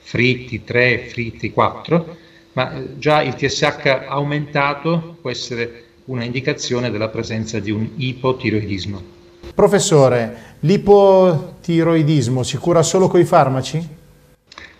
fritti 0.00 0.64
3, 0.64 0.98
fritti 0.98 1.52
4, 1.52 2.16
ma 2.54 2.74
eh, 2.74 2.98
già 2.98 3.22
il 3.22 3.34
TSH 3.34 4.06
aumentato 4.08 5.18
può 5.20 5.30
essere 5.30 5.84
una 6.06 6.24
indicazione 6.24 6.90
della 6.90 7.08
presenza 7.08 7.60
di 7.60 7.70
un 7.70 7.88
ipotiroidismo. 7.96 9.12
Professore, 9.54 10.56
l'ipotiroidismo 10.60 12.42
si 12.42 12.56
cura 12.56 12.82
solo 12.82 13.08
con 13.08 13.20
i 13.20 13.24
farmaci? 13.24 13.88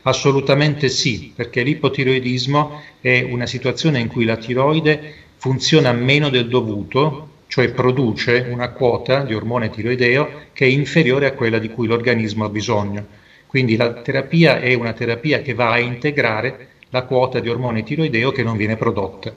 Assolutamente 0.03 0.89
sì, 0.89 1.33
perché 1.35 1.63
l'ipotiroidismo 1.63 2.81
è 3.01 3.23
una 3.23 3.47
situazione 3.47 4.01
in 4.01 4.09
cui 4.09 4.25
la 4.25 4.37
tiroide 4.37 5.15
funziona 5.37 5.93
meno 5.93 6.29
del 6.29 6.49
dovuto, 6.49 7.29
cioè 7.47 7.71
produce 7.71 8.47
una 8.51 8.71
quota 8.71 9.23
di 9.23 9.35
ormone 9.35 9.71
tiroideo 9.71 10.29
che 10.53 10.67
è 10.67 10.69
inferiore 10.69 11.27
a 11.27 11.33
quella 11.33 11.59
di 11.59 11.71
cui 11.71 11.87
l'organismo 11.87 12.45
ha 12.45 12.49
bisogno. 12.49 13.07
Quindi 13.47 13.77
la 13.77 13.93
terapia 13.93 14.59
è 14.61 14.75
una 14.75 14.93
terapia 14.93 15.41
che 15.41 15.55
va 15.55 15.71
a 15.71 15.79
integrare 15.79 16.71
la 16.91 17.03
quota 17.03 17.41
di 17.41 17.49
ormone 17.49 17.83
tiroideo 17.83 18.31
che 18.31 18.43
non 18.43 18.57
viene 18.57 18.77
prodotta. 18.77 19.35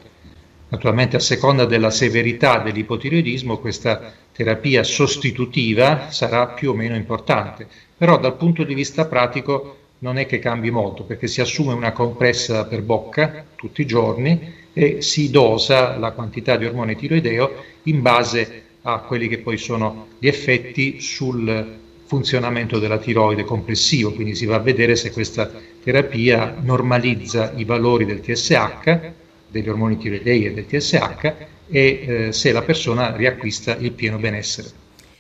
Naturalmente 0.70 1.16
a 1.16 1.20
seconda 1.20 1.66
della 1.66 1.90
severità 1.90 2.60
dell'ipotiroidismo 2.60 3.58
questa 3.58 4.14
terapia 4.34 4.84
sostitutiva 4.84 6.12
sarà 6.12 6.48
più 6.48 6.72
o 6.72 6.74
meno 6.74 6.96
importante, 6.96 7.68
però 7.98 8.20
dal 8.20 8.36
punto 8.36 8.64
di 8.64 8.74
vista 8.74 9.06
pratico 9.06 9.78
non 10.00 10.18
è 10.18 10.26
che 10.26 10.40
cambi 10.40 10.70
molto 10.70 11.04
perché 11.04 11.28
si 11.28 11.42
assume 11.42 11.74
una 11.74 11.92
compressa 11.92 12.66
per 12.66 12.82
bocca 12.82 13.46
tutti 13.56 13.82
i 13.82 13.86
giorni 13.88 14.54
e 14.74 15.02
si 15.02 15.32
dosa 15.32 15.98
la 15.98 16.12
quantità 16.12 16.56
di 16.56 16.66
ormone 16.66 16.96
tiroideo 16.96 17.64
in 17.84 18.02
base 18.02 18.64
a 18.84 19.00
quelli 19.00 19.28
che 19.28 19.40
poi 19.40 19.58
sono 19.58 20.08
gli 20.20 20.28
effetti 20.28 21.00
sul 21.00 21.76
funzionamento 22.06 22.80
della 22.80 23.00
tiroide 23.00 23.44
complessivo, 23.44 24.14
quindi 24.14 24.36
si 24.36 24.46
va 24.46 24.56
a 24.56 24.60
vedere 24.60 24.96
se 24.96 25.12
questa 25.12 25.52
terapia 25.88 26.54
normalizza 26.60 27.54
i 27.56 27.64
valori 27.64 28.04
del 28.04 28.20
TSH, 28.20 29.14
degli 29.48 29.70
ormoni 29.70 29.98
tiroidei 29.98 30.44
e 30.44 30.54
del 30.54 30.66
TSH 30.66 31.34
e 31.70 32.06
eh, 32.28 32.32
se 32.34 32.52
la 32.52 32.62
persona 32.62 33.16
riacquista 33.16 33.74
il 33.78 33.94
pieno 33.94 34.18
benessere. 34.18 34.68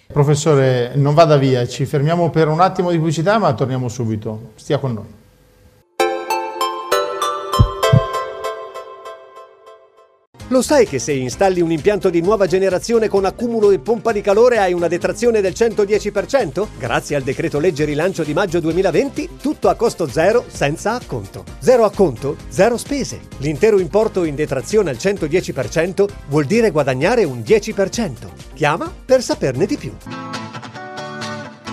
Professore, 0.07 0.91
non 0.95 1.13
vada 1.13 1.38
via, 1.38 1.65
ci 1.65 1.86
fermiamo 1.86 2.29
per 2.29 2.50
un 2.50 2.59
attimo 2.59 2.91
di 2.91 2.97
pubblicità 2.97 3.38
ma 3.38 3.53
torniamo 3.53 3.88
subito, 3.88 4.51
stia 4.55 4.77
con 4.77 4.93
noi. 4.93 5.05
Lo 10.50 10.62
sai 10.62 10.86
che 10.86 10.98
se 10.98 11.12
installi 11.12 11.60
un 11.60 11.72
impianto 11.72 12.10
di 12.10 12.22
nuova 12.22 12.48
generazione 12.48 13.10
con 13.10 13.25
accumulo 13.25 13.72
e 13.72 13.80
pompa 13.80 14.13
di 14.13 14.22
calore 14.22 14.60
hai 14.60 14.72
una 14.72 14.88
detrazione 14.88 15.42
del 15.42 15.51
110%? 15.51 16.68
Grazie 16.80 17.18
al 17.18 17.24
decreto 17.24 17.60
legge 17.60 17.84
rilancio 17.84 18.24
di 18.24 18.34
maggio 18.34 18.62
2020, 18.62 19.32
tutto 19.42 19.68
a 19.68 19.75
costo 19.75 20.08
zero 20.08 20.46
senza 20.48 20.94
acconto. 20.94 21.44
Zero 21.60 21.84
acconto, 21.84 22.38
zero 22.48 22.77
spese. 22.77 23.20
L'intero 23.39 23.77
importo 23.77 24.24
in 24.24 24.36
detrazione 24.36 24.89
al 24.89 24.96
110% 24.96 26.08
vuol 26.30 26.46
dire 26.46 26.72
guadagnare 26.72 27.25
un 27.25 27.39
10%. 27.39 28.13
Chiama 28.54 28.89
per 29.06 29.22
saperne 29.22 29.66
di 29.66 29.75
più. 29.75 30.26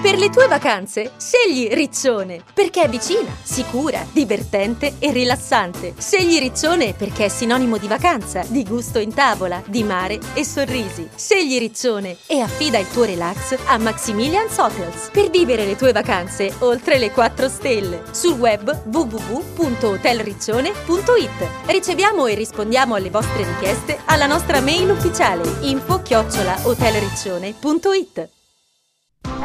Per 0.05 0.19
le 0.19 0.29
tue 0.29 0.49
vacanze, 0.49 1.13
scegli 1.17 1.73
Riccione, 1.73 2.45
perché 2.53 2.83
è 2.83 2.91
vicina, 2.91 3.35
sicura, 3.43 4.05
divertente 4.13 4.97
e 4.99 5.11
rilassante. 5.11 5.95
Scegli 5.97 6.39
Riccione 6.39 6.93
perché 6.93 7.25
è 7.25 7.29
sinonimo 7.29 7.79
di 7.79 7.89
vacanza, 7.89 8.45
di 8.47 8.65
gusto 8.65 8.99
in 8.99 9.15
tavola, 9.15 9.63
di 9.67 9.83
mare 9.83 10.19
e 10.35 10.45
sorrisi. 10.45 11.09
Scegli 11.17 11.59
Riccione 11.59 12.19
e 12.27 12.41
affida 12.41 12.77
il 12.77 12.91
tuo 12.91 13.05
relax 13.05 13.57
a 13.65 13.79
Maximilian's 13.79 14.59
Hotels 14.59 15.09
per 15.11 15.31
vivere 15.31 15.65
le 15.65 15.75
tue 15.75 15.93
vacanze 15.93 16.53
oltre 16.59 16.99
le 16.99 17.11
4 17.11 17.49
stelle. 17.49 18.03
Sul 18.11 18.35
web 18.35 18.83
www.hotelriccione.it 18.85 21.49
Riceviamo 21.65 22.27
e 22.27 22.35
rispondiamo 22.35 22.95
alle 22.95 23.09
vostre 23.09 23.43
richieste 23.43 24.01
alla 24.05 24.27
nostra 24.27 24.61
mail 24.61 24.91
ufficiale 24.91 25.51
info-hotelriccione.it 25.63 28.34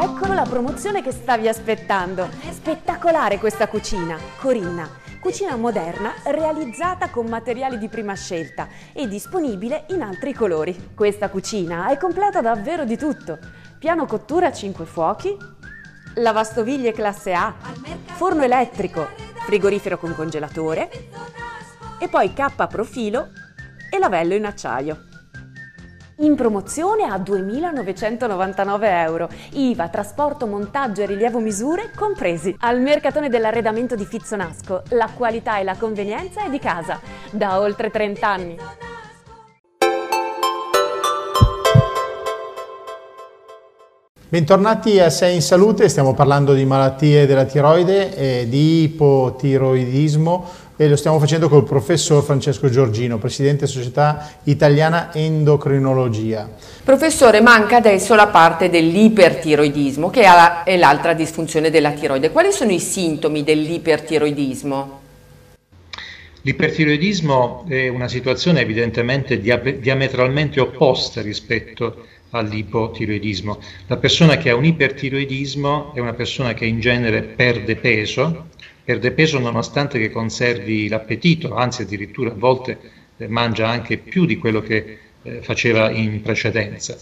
Eccolo 0.01 0.33
la 0.33 0.43
promozione 0.43 1.01
che 1.01 1.11
stavi 1.11 1.47
aspettando. 1.47 2.29
Spettacolare 2.51 3.37
questa 3.37 3.67
cucina. 3.67 4.17
Corinna, 4.39 4.87
cucina 5.19 5.55
moderna 5.55 6.13
realizzata 6.25 7.09
con 7.09 7.25
materiali 7.25 7.77
di 7.77 7.89
prima 7.89 8.13
scelta 8.13 8.67
e 8.93 9.07
disponibile 9.07 9.85
in 9.89 10.01
altri 10.01 10.33
colori. 10.33 10.91
Questa 10.95 11.29
cucina 11.29 11.89
è 11.89 11.97
completa 11.97 12.41
davvero 12.41 12.85
di 12.85 12.97
tutto. 12.97 13.39
Piano 13.77 14.05
cottura 14.05 14.47
a 14.47 14.51
5 14.53 14.85
fuochi, 14.85 15.35
lavastoviglie 16.15 16.93
classe 16.93 17.33
A, 17.33 17.53
forno 18.15 18.43
elettrico, 18.43 19.09
frigorifero 19.45 19.97
con 19.97 20.15
congelatore 20.15 20.89
e 21.99 22.07
poi 22.07 22.33
K 22.33 22.67
profilo 22.67 23.29
e 23.89 23.99
lavello 23.99 24.33
in 24.33 24.45
acciaio. 24.45 25.07
In 26.21 26.35
promozione 26.35 27.03
a 27.03 27.15
2.999 27.15 28.83
euro. 29.05 29.29
IVA, 29.51 29.87
trasporto, 29.87 30.47
montaggio 30.47 31.01
e 31.01 31.05
rilievo 31.05 31.39
misure 31.39 31.91
compresi. 31.95 32.53
Al 32.59 32.81
mercatone 32.81 33.29
dell'arredamento 33.29 33.95
di 33.95 34.03
Fizzonasco, 34.03 34.83
la 34.89 35.09
qualità 35.15 35.59
e 35.59 35.63
la 35.63 35.77
convenienza 35.77 36.43
è 36.43 36.49
di 36.49 36.59
casa. 36.59 36.99
Da 37.31 37.61
oltre 37.61 37.89
30 37.89 38.27
anni. 38.27 38.57
Bentornati 44.27 44.99
a 44.99 45.09
Sei 45.09 45.35
in 45.35 45.41
Salute, 45.41 45.87
stiamo 45.87 46.13
parlando 46.13 46.53
di 46.53 46.65
malattie 46.65 47.25
della 47.25 47.45
tiroide 47.45 48.15
e 48.15 48.47
di 48.49 48.83
ipotiroidismo 48.83 50.67
e 50.81 50.87
lo 50.87 50.95
stiamo 50.95 51.19
facendo 51.19 51.49
col 51.49 51.65
professor 51.65 52.23
Francesco 52.23 52.69
Giorgino, 52.69 53.17
presidente 53.17 53.67
Società 53.67 54.35
Italiana 54.45 55.13
Endocrinologia. 55.13 56.49
Professore, 56.85 57.41
manca 57.41 57.75
adesso 57.75 58.15
la 58.15 58.27
parte 58.27 58.69
dell'ipertiroidismo, 58.69 60.09
che 60.09 60.23
è 60.63 60.77
l'altra 60.77 61.11
disfunzione 61.11 61.69
della 61.69 61.91
tiroide. 61.91 62.31
Quali 62.31 62.53
sono 62.53 62.71
i 62.71 62.79
sintomi 62.79 63.43
dell'ipertiroidismo? 63.43 65.01
L'ipertiroidismo 66.43 67.65
è 67.67 67.89
una 67.89 68.07
situazione 68.07 68.61
evidentemente 68.61 69.41
diametralmente 69.41 70.61
opposta 70.61 71.21
rispetto 71.21 72.05
all'ipotiroidismo. 72.29 73.59
La 73.87 73.97
persona 73.97 74.37
che 74.37 74.49
ha 74.49 74.55
un 74.55 74.63
ipertiroidismo 74.63 75.93
è 75.93 75.99
una 75.99 76.13
persona 76.13 76.53
che 76.53 76.63
in 76.63 76.79
genere 76.79 77.23
perde 77.23 77.75
peso, 77.75 78.45
perde 78.89 79.11
peso 79.11 79.37
nonostante 79.37 79.99
che 79.99 80.09
conservi 80.09 80.87
l'appetito, 80.87 81.53
anzi 81.53 81.83
addirittura 81.83 82.31
a 82.31 82.35
volte 82.35 82.79
eh, 83.17 83.27
mangia 83.27 83.67
anche 83.67 83.97
più 83.97 84.25
di 84.25 84.37
quello 84.37 84.61
che 84.61 84.97
eh, 85.21 85.41
faceva 85.43 85.91
in 85.91 86.23
precedenza. 86.23 86.97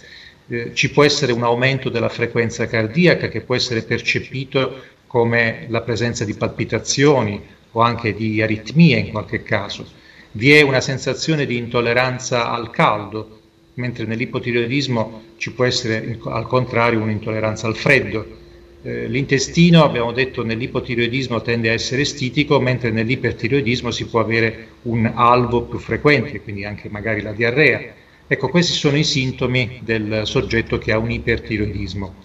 Eh, 0.50 0.72
ci 0.74 0.92
può 0.92 1.06
essere 1.06 1.32
un 1.32 1.44
aumento 1.44 1.88
della 1.88 2.10
frequenza 2.10 2.68
cardiaca 2.68 3.30
che 3.30 3.40
può 3.40 3.56
essere 3.56 3.84
percepito 3.84 4.84
come 5.08 5.66
la 5.70 5.80
presenza 5.80 6.26
di 6.26 6.34
palpitazioni 6.34 7.42
o 7.72 7.80
anche 7.80 8.14
di 8.14 8.42
aritmie 8.42 8.98
in 8.98 9.12
qualche 9.12 9.42
caso. 9.44 9.86
Vi 10.34 10.52
è 10.52 10.64
una 10.64 10.82
sensazione 10.82 11.46
di 11.46 11.56
intolleranza 11.56 12.52
al 12.52 12.70
caldo, 12.70 13.40
mentre 13.76 14.04
nell'ipotiroidismo 14.04 15.22
ci 15.38 15.54
può 15.54 15.64
essere 15.64 16.20
al 16.26 16.48
contrario 16.48 17.00
un'intolleranza 17.00 17.66
al 17.66 17.78
freddo 17.78 18.37
eh, 18.88 19.06
l'intestino, 19.10 19.84
abbiamo 19.84 20.14
detto, 20.14 20.46
nell'ipotiroidismo 20.46 21.42
tende 21.42 21.70
a 21.70 21.74
essere 21.74 22.06
stitico, 22.06 22.62
mentre 22.62 22.90
nell'ipertiroidismo 22.90 23.92
si 23.92 24.08
può 24.08 24.22
avere 24.22 24.68
un 24.84 25.12
alvo 25.14 25.64
più 25.64 25.78
frequente, 25.78 26.40
quindi 26.40 26.64
anche 26.64 26.88
magari 26.88 27.22
la 27.22 27.34
diarrea. 27.34 27.94
Ecco, 28.26 28.48
questi 28.48 28.72
sono 28.72 28.96
i 28.96 29.04
sintomi 29.04 29.82
del 29.84 30.22
soggetto 30.24 30.78
che 30.78 30.94
ha 30.94 30.98
un 31.00 31.12
ipertiroidismo. 31.12 32.16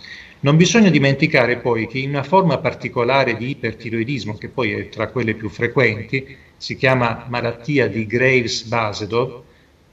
Non 0.41 0.57
bisogna 0.57 0.89
dimenticare 0.89 1.57
poi 1.57 1.89
che 1.89 1.99
in 1.99 2.11
una 2.11 2.23
forma 2.23 2.59
particolare 2.59 3.37
di 3.37 3.49
ipertiroidismo, 3.49 4.37
che 4.37 4.49
poi 4.49 4.71
è 4.71 4.89
tra 4.89 5.09
quelle 5.09 5.35
più 5.35 5.49
frequenti, 5.49 6.37
si 6.57 6.77
chiama 6.77 7.27
malattia 7.29 7.89
di 7.89 8.07
Graves-Basedov, 8.07 9.43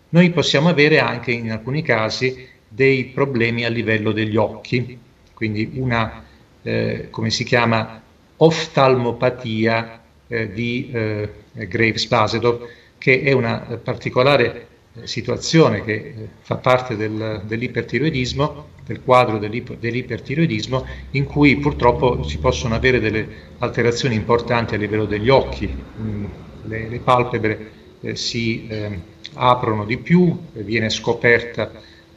noi 0.09 0.29
possiamo 0.29 0.69
avere 0.69 0.99
anche 0.99 1.31
in 1.31 1.49
alcuni 1.49 1.81
casi 1.81 2.47
dei 2.67 3.05
problemi 3.05 3.65
a 3.65 3.69
livello 3.69 4.11
degli 4.11 4.37
occhi, 4.37 4.99
quindi 5.33 5.71
una 5.73 6.25
eh, 6.61 7.07
come 7.09 7.29
si 7.29 7.43
chiama, 7.43 8.01
oftalmopatia 8.37 10.01
eh, 10.27 10.51
di 10.51 10.89
eh, 10.91 11.29
Graves-Basedov, 11.53 12.67
che 12.97 13.21
è 13.21 13.31
una 13.31 13.79
particolare 13.81 14.67
eh, 14.93 15.07
situazione 15.07 15.83
che 15.83 15.93
eh, 15.93 16.13
fa 16.41 16.57
parte 16.57 16.95
del, 16.95 17.41
dell'ipertiroidismo, 17.45 18.67
del 18.85 19.01
quadro 19.01 19.37
dell'ipertiroidismo, 19.37 20.85
in 21.11 21.25
cui 21.25 21.57
purtroppo 21.57 22.23
si 22.23 22.39
possono 22.39 22.75
avere 22.75 22.99
delle 22.99 23.27
alterazioni 23.59 24.15
importanti 24.15 24.73
a 24.73 24.77
livello 24.77 25.05
degli 25.05 25.29
occhi, 25.29 25.67
mm, 25.67 26.25
le, 26.63 26.89
le, 26.89 26.99
palpebre 26.99 27.71
eh, 28.01 28.15
si 28.15 28.67
eh, 28.67 28.99
aprono 29.33 29.85
di 29.85 29.97
più, 29.97 30.35
viene 30.53 30.89
scoperta 30.89 31.71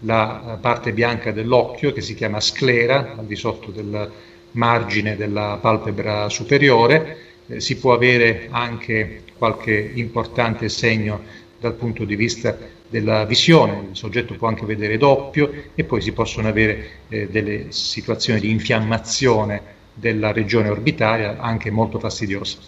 la 0.04 0.58
parte 0.60 0.92
bianca 0.92 1.30
dell'occhio 1.30 1.92
che 1.92 2.00
si 2.00 2.14
chiama 2.14 2.40
sclera 2.40 3.14
al 3.16 3.26
di 3.26 3.36
sotto 3.36 3.70
del, 3.70 4.10
margine 4.52 5.16
della 5.16 5.58
palpebra 5.60 6.28
superiore, 6.28 7.18
eh, 7.46 7.60
si 7.60 7.76
può 7.76 7.92
avere 7.92 8.48
anche 8.50 9.22
qualche 9.36 9.92
importante 9.94 10.68
segno 10.68 11.20
dal 11.58 11.74
punto 11.74 12.04
di 12.04 12.16
vista 12.16 12.56
della 12.88 13.24
visione, 13.24 13.88
il 13.90 13.96
soggetto 13.96 14.34
può 14.34 14.48
anche 14.48 14.66
vedere 14.66 14.98
doppio 14.98 15.50
e 15.74 15.84
poi 15.84 16.02
si 16.02 16.12
possono 16.12 16.48
avere 16.48 16.90
eh, 17.08 17.28
delle 17.28 17.66
situazioni 17.70 18.38
di 18.38 18.50
infiammazione 18.50 19.80
della 19.94 20.32
regione 20.32 20.68
orbitaria 20.68 21.38
anche 21.38 21.70
molto 21.70 21.98
fastidiose. 21.98 22.58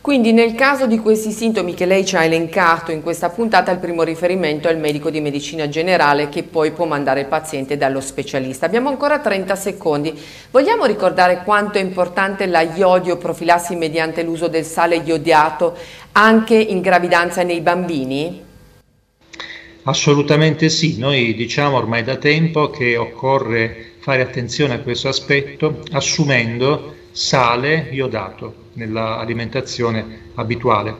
Quindi 0.00 0.32
nel 0.32 0.54
caso 0.54 0.86
di 0.86 1.00
questi 1.00 1.32
sintomi 1.32 1.74
che 1.74 1.84
lei 1.84 2.06
ci 2.06 2.16
ha 2.16 2.24
elencato 2.24 2.92
in 2.92 3.02
questa 3.02 3.30
puntata, 3.30 3.72
il 3.72 3.78
primo 3.78 4.04
riferimento 4.04 4.68
è 4.68 4.72
il 4.72 4.78
medico 4.78 5.10
di 5.10 5.20
medicina 5.20 5.68
generale 5.68 6.28
che 6.28 6.44
poi 6.44 6.70
può 6.70 6.86
mandare 6.86 7.20
il 7.20 7.26
paziente 7.26 7.76
dallo 7.76 8.00
specialista. 8.00 8.64
Abbiamo 8.64 8.88
ancora 8.88 9.18
30 9.18 9.56
secondi. 9.56 10.16
Vogliamo 10.50 10.86
ricordare 10.86 11.42
quanto 11.44 11.78
è 11.78 11.82
importante 11.82 12.46
la 12.46 12.62
iodio 12.62 13.18
profilassi 13.18 13.74
mediante 13.74 14.22
l'uso 14.22 14.46
del 14.48 14.64
sale 14.64 14.96
iodiato 14.96 15.76
anche 16.12 16.54
in 16.54 16.80
gravidanza 16.80 17.42
nei 17.42 17.60
bambini? 17.60 18.46
Assolutamente 19.82 20.68
sì, 20.68 20.98
noi 20.98 21.34
diciamo 21.34 21.76
ormai 21.76 22.04
da 22.04 22.16
tempo 22.16 22.70
che 22.70 22.96
occorre 22.96 23.94
fare 23.98 24.22
attenzione 24.22 24.74
a 24.74 24.80
questo 24.80 25.08
aspetto 25.08 25.82
assumendo 25.90 26.94
sale 27.10 27.88
iodato 27.90 28.66
nell'alimentazione 28.78 30.30
abituale. 30.34 30.96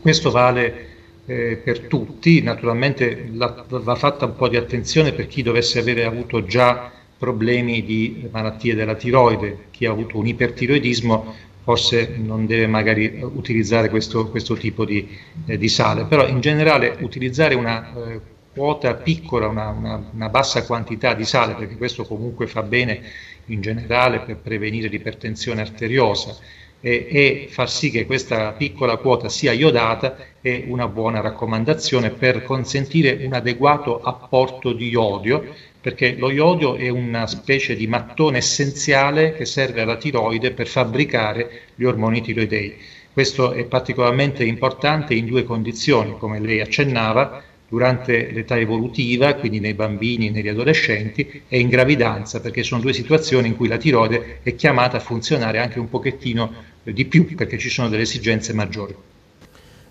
Questo 0.00 0.30
vale 0.30 0.88
eh, 1.26 1.60
per 1.62 1.80
tutti, 1.80 2.42
naturalmente 2.42 3.30
la, 3.32 3.64
va 3.68 3.94
fatta 3.94 4.26
un 4.26 4.34
po' 4.34 4.48
di 4.48 4.56
attenzione 4.56 5.12
per 5.12 5.26
chi 5.26 5.42
dovesse 5.42 5.78
avere 5.78 6.04
avuto 6.04 6.44
già 6.44 6.90
problemi 7.16 7.84
di 7.84 8.28
malattie 8.30 8.74
della 8.74 8.94
tiroide, 8.94 9.66
chi 9.70 9.86
ha 9.86 9.90
avuto 9.90 10.18
un 10.18 10.26
ipertiroidismo 10.26 11.48
forse 11.62 12.16
non 12.16 12.46
deve 12.46 12.66
magari 12.66 13.20
utilizzare 13.22 13.90
questo, 13.90 14.28
questo 14.28 14.54
tipo 14.54 14.84
di, 14.84 15.06
eh, 15.46 15.58
di, 15.58 15.68
sale, 15.68 16.04
però 16.04 16.26
in 16.26 16.40
generale 16.40 16.96
utilizzare 17.00 17.54
una 17.54 17.94
eh, 17.94 18.20
quota 18.52 18.94
piccola, 18.94 19.46
una, 19.46 19.68
una, 19.68 20.10
una, 20.12 20.28
bassa 20.30 20.64
quantità 20.64 21.12
di 21.14 21.24
sale, 21.24 21.54
perché 21.54 21.76
questo 21.76 22.04
comunque 22.04 22.46
fa 22.46 22.62
bene 22.62 23.02
in 23.46 23.60
generale 23.60 24.20
per 24.20 24.38
prevenire 24.38 24.88
l'ipertensione 24.88 25.60
arteriosa 25.60 26.36
e, 26.80 27.06
e 27.10 27.46
far 27.50 27.70
sì 27.70 27.90
che 27.90 28.06
questa 28.06 28.52
piccola 28.52 28.96
quota 28.96 29.28
sia 29.28 29.52
iodata 29.52 30.16
è 30.40 30.64
una 30.66 30.88
buona 30.88 31.20
raccomandazione 31.20 32.10
per 32.10 32.42
consentire 32.42 33.24
un 33.24 33.34
adeguato 33.34 34.00
apporto 34.00 34.72
di 34.72 34.88
iodio 34.88 35.54
perché 35.80 36.14
lo 36.16 36.30
iodio 36.30 36.74
è 36.74 36.88
una 36.88 37.26
specie 37.26 37.74
di 37.74 37.86
mattone 37.86 38.38
essenziale 38.38 39.34
che 39.34 39.46
serve 39.46 39.80
alla 39.80 39.96
tiroide 39.96 40.52
per 40.52 40.66
fabbricare 40.66 41.62
gli 41.74 41.84
ormoni 41.84 42.20
tiroidei. 42.20 42.76
Questo 43.12 43.52
è 43.52 43.64
particolarmente 43.64 44.44
importante 44.44 45.14
in 45.14 45.24
due 45.24 45.42
condizioni, 45.42 46.16
come 46.18 46.38
lei 46.38 46.60
accennava, 46.60 47.42
durante 47.66 48.30
l'età 48.32 48.58
evolutiva, 48.58 49.34
quindi 49.34 49.60
nei 49.60 49.74
bambini 49.74 50.26
e 50.26 50.30
negli 50.30 50.48
adolescenti, 50.48 51.42
e 51.48 51.58
in 51.60 51.68
gravidanza, 51.68 52.40
perché 52.40 52.62
sono 52.62 52.80
due 52.80 52.92
situazioni 52.92 53.48
in 53.48 53.56
cui 53.56 53.68
la 53.68 53.76
tiroide 53.76 54.40
è 54.42 54.54
chiamata 54.56 54.96
a 54.96 55.00
funzionare 55.00 55.60
anche 55.60 55.78
un 55.78 55.88
pochettino 55.88 56.52
di 56.82 57.04
più, 57.04 57.34
perché 57.34 57.58
ci 57.58 57.68
sono 57.68 57.88
delle 57.88 58.02
esigenze 58.02 58.52
maggiori. 58.52 58.94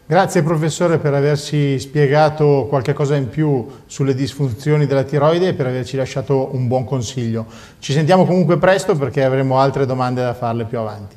Grazie 0.10 0.42
professore 0.42 0.98
per 0.98 1.14
averci 1.14 1.78
spiegato 1.80 2.66
qualche 2.68 2.94
cosa 2.94 3.16
in 3.16 3.30
più 3.30 3.68
sulle 3.86 4.16
disfunzioni 4.16 4.88
della 4.88 5.04
tiroide 5.04 5.50
e 5.50 5.54
per 5.54 5.68
averci 5.68 5.98
lasciato 5.98 6.50
un 6.56 6.68
buon 6.68 6.84
consiglio. 6.84 7.46
Ci 7.78 7.94
sentiamo 7.94 8.26
comunque 8.26 8.58
presto 8.58 8.96
perché 8.96 9.24
avremo 9.24 9.60
altre 9.60 9.86
domande 9.86 10.22
da 10.22 10.34
farle 10.34 10.66
più 10.66 10.80
avanti. 10.80 11.16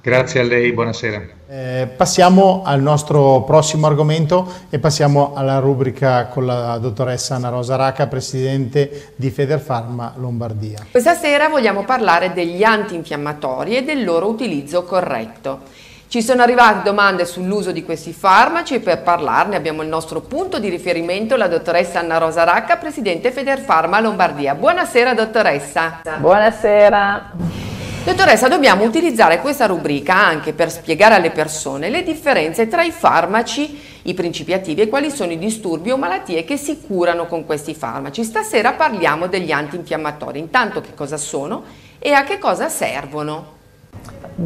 Grazie 0.00 0.40
a 0.40 0.42
lei, 0.44 0.72
buonasera. 0.72 1.28
Eh, 1.56 1.86
passiamo 1.86 2.62
al 2.64 2.80
nostro 2.80 3.42
prossimo 3.42 3.86
argomento 3.86 4.52
e 4.70 4.80
passiamo 4.80 5.34
alla 5.36 5.60
rubrica 5.60 6.26
con 6.26 6.46
la 6.46 6.78
dottoressa 6.78 7.36
Anna 7.36 7.48
Rosa 7.48 7.76
Raca, 7.76 8.08
presidente 8.08 9.12
di 9.14 9.30
Federfarma 9.30 10.14
Lombardia. 10.16 10.84
Questa 10.90 11.14
sera 11.14 11.48
vogliamo 11.48 11.84
parlare 11.84 12.32
degli 12.32 12.64
antinfiammatori 12.64 13.76
e 13.76 13.84
del 13.84 14.02
loro 14.02 14.26
utilizzo 14.26 14.82
corretto. 14.82 15.60
Ci 16.08 16.22
sono 16.22 16.42
arrivate 16.42 16.82
domande 16.82 17.24
sull'uso 17.24 17.70
di 17.70 17.84
questi 17.84 18.12
farmaci 18.12 18.74
e 18.74 18.80
per 18.80 19.02
parlarne 19.02 19.54
abbiamo 19.54 19.82
il 19.82 19.88
nostro 19.88 20.22
punto 20.22 20.58
di 20.58 20.68
riferimento, 20.68 21.36
la 21.36 21.46
dottoressa 21.46 22.00
Anna 22.00 22.18
Rosa 22.18 22.42
Racca, 22.42 22.78
presidente 22.78 23.30
Federfarma 23.30 24.00
Lombardia. 24.00 24.56
Buonasera 24.56 25.14
dottoressa. 25.14 26.00
Buonasera. 26.18 27.63
Dottoressa, 28.04 28.48
dobbiamo 28.48 28.84
utilizzare 28.84 29.40
questa 29.40 29.64
rubrica 29.64 30.14
anche 30.14 30.52
per 30.52 30.70
spiegare 30.70 31.14
alle 31.14 31.30
persone 31.30 31.88
le 31.88 32.02
differenze 32.02 32.68
tra 32.68 32.82
i 32.82 32.90
farmaci, 32.90 33.80
i 34.02 34.12
principi 34.12 34.52
attivi 34.52 34.82
e 34.82 34.88
quali 34.88 35.10
sono 35.10 35.32
i 35.32 35.38
disturbi 35.38 35.90
o 35.90 35.96
malattie 35.96 36.44
che 36.44 36.58
si 36.58 36.82
curano 36.86 37.24
con 37.24 37.46
questi 37.46 37.74
farmaci. 37.74 38.22
Stasera 38.22 38.72
parliamo 38.72 39.26
degli 39.26 39.52
antinfiammatori. 39.52 40.38
Intanto 40.38 40.82
che 40.82 40.92
cosa 40.94 41.16
sono 41.16 41.62
e 41.98 42.12
a 42.12 42.24
che 42.24 42.38
cosa 42.38 42.68
servono? 42.68 43.52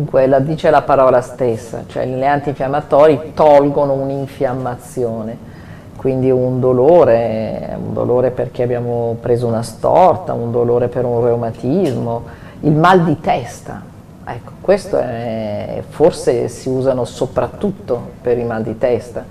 quella 0.07 0.39
dice 0.39 0.71
la 0.71 0.83
parola 0.83 1.21
stessa, 1.21 1.83
cioè 1.89 2.07
gli 2.07 2.23
antinfiammatori 2.23 3.33
tolgono 3.35 3.95
un'infiammazione, 3.95 5.37
quindi 5.97 6.31
un 6.31 6.61
dolore, 6.61 7.77
un 7.77 7.93
dolore 7.93 8.31
perché 8.31 8.63
abbiamo 8.63 9.17
preso 9.21 9.49
una 9.49 9.63
storta, 9.63 10.33
un 10.33 10.53
dolore 10.53 10.87
per 10.87 11.05
un 11.05 11.25
reumatismo, 11.25 12.38
il 12.61 12.73
mal 12.73 13.05
di 13.05 13.21
testa. 13.21 13.83
Ecco, 14.25 14.53
questo 14.61 14.99
è, 14.99 15.83
forse 15.89 16.49
si 16.49 16.69
usano 16.69 17.05
soprattutto 17.05 18.11
per 18.21 18.39
il 18.39 18.45
mal 18.45 18.63
di 18.63 18.77
testa. 18.77 19.25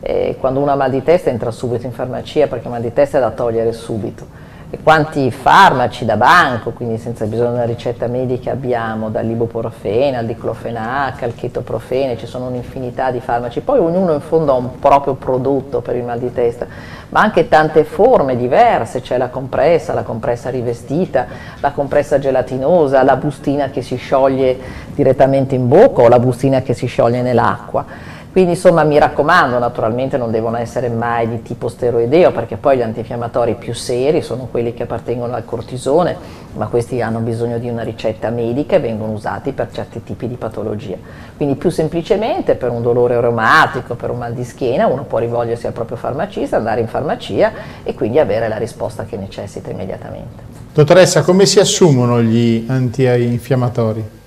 E 0.00 0.36
quando 0.38 0.60
uno 0.60 0.70
ha 0.70 0.76
mal 0.76 0.90
di 0.90 1.02
testa 1.02 1.30
entra 1.30 1.50
subito 1.50 1.86
in 1.86 1.92
farmacia 1.92 2.46
perché 2.46 2.68
mal 2.68 2.82
di 2.82 2.92
testa 2.92 3.18
è 3.18 3.20
da 3.20 3.30
togliere 3.30 3.72
subito 3.72 4.43
quanti 4.82 5.30
farmaci 5.30 6.04
da 6.04 6.16
banco, 6.16 6.72
quindi 6.72 6.98
senza 6.98 7.24
bisogno 7.26 7.50
di 7.50 7.56
una 7.56 7.64
ricetta 7.64 8.06
medica 8.06 8.52
abbiamo, 8.52 9.10
dall'ibuprofene 9.10 10.16
al 10.16 10.26
diclofenac 10.26 11.22
al 11.22 11.34
chetoprofene, 11.34 12.16
ci 12.16 12.26
sono 12.26 12.46
un'infinità 12.46 13.10
di 13.10 13.20
farmaci, 13.20 13.60
poi 13.60 13.78
ognuno 13.78 14.12
in 14.12 14.20
fondo 14.20 14.52
ha 14.52 14.56
un 14.56 14.78
proprio 14.78 15.14
prodotto 15.14 15.80
per 15.80 15.96
il 15.96 16.04
mal 16.04 16.18
di 16.18 16.32
testa, 16.32 16.66
ma 17.10 17.20
anche 17.20 17.48
tante 17.48 17.84
forme 17.84 18.36
diverse, 18.36 19.00
c'è 19.00 19.18
la 19.18 19.28
compressa, 19.28 19.92
la 19.92 20.02
compressa 20.02 20.50
rivestita, 20.50 21.26
la 21.60 21.70
compressa 21.70 22.18
gelatinosa, 22.18 23.02
la 23.02 23.16
bustina 23.16 23.70
che 23.70 23.82
si 23.82 23.96
scioglie 23.96 24.58
direttamente 24.94 25.54
in 25.54 25.68
bocca 25.68 26.02
o 26.02 26.08
la 26.08 26.18
bustina 26.18 26.62
che 26.62 26.74
si 26.74 26.86
scioglie 26.86 27.22
nell'acqua. 27.22 28.12
Quindi 28.34 28.54
insomma 28.54 28.82
mi 28.82 28.98
raccomando, 28.98 29.60
naturalmente 29.60 30.16
non 30.16 30.32
devono 30.32 30.56
essere 30.56 30.88
mai 30.88 31.28
di 31.28 31.42
tipo 31.42 31.68
steroideo 31.68 32.32
perché 32.32 32.56
poi 32.56 32.78
gli 32.78 32.82
antinfiammatori 32.82 33.54
più 33.54 33.72
seri 33.74 34.22
sono 34.22 34.48
quelli 34.50 34.74
che 34.74 34.82
appartengono 34.82 35.34
al 35.34 35.44
cortisone, 35.44 36.16
ma 36.56 36.66
questi 36.66 37.00
hanno 37.00 37.20
bisogno 37.20 37.58
di 37.58 37.68
una 37.68 37.84
ricetta 37.84 38.30
medica 38.30 38.74
e 38.74 38.80
vengono 38.80 39.12
usati 39.12 39.52
per 39.52 39.68
certi 39.70 40.02
tipi 40.02 40.26
di 40.26 40.34
patologia. 40.34 40.96
Quindi 41.36 41.54
più 41.54 41.70
semplicemente 41.70 42.56
per 42.56 42.70
un 42.70 42.82
dolore 42.82 43.20
reumatico, 43.20 43.94
per 43.94 44.10
un 44.10 44.18
mal 44.18 44.32
di 44.32 44.42
schiena, 44.42 44.88
uno 44.88 45.04
può 45.04 45.18
rivolgersi 45.18 45.68
al 45.68 45.72
proprio 45.72 45.96
farmacista, 45.96 46.56
andare 46.56 46.80
in 46.80 46.88
farmacia 46.88 47.52
e 47.84 47.94
quindi 47.94 48.18
avere 48.18 48.48
la 48.48 48.56
risposta 48.58 49.04
che 49.04 49.16
necessita 49.16 49.70
immediatamente. 49.70 50.42
Dottoressa, 50.74 51.22
come 51.22 51.46
si 51.46 51.60
assumono 51.60 52.20
gli 52.20 52.64
antinfiammatori? 52.66 54.22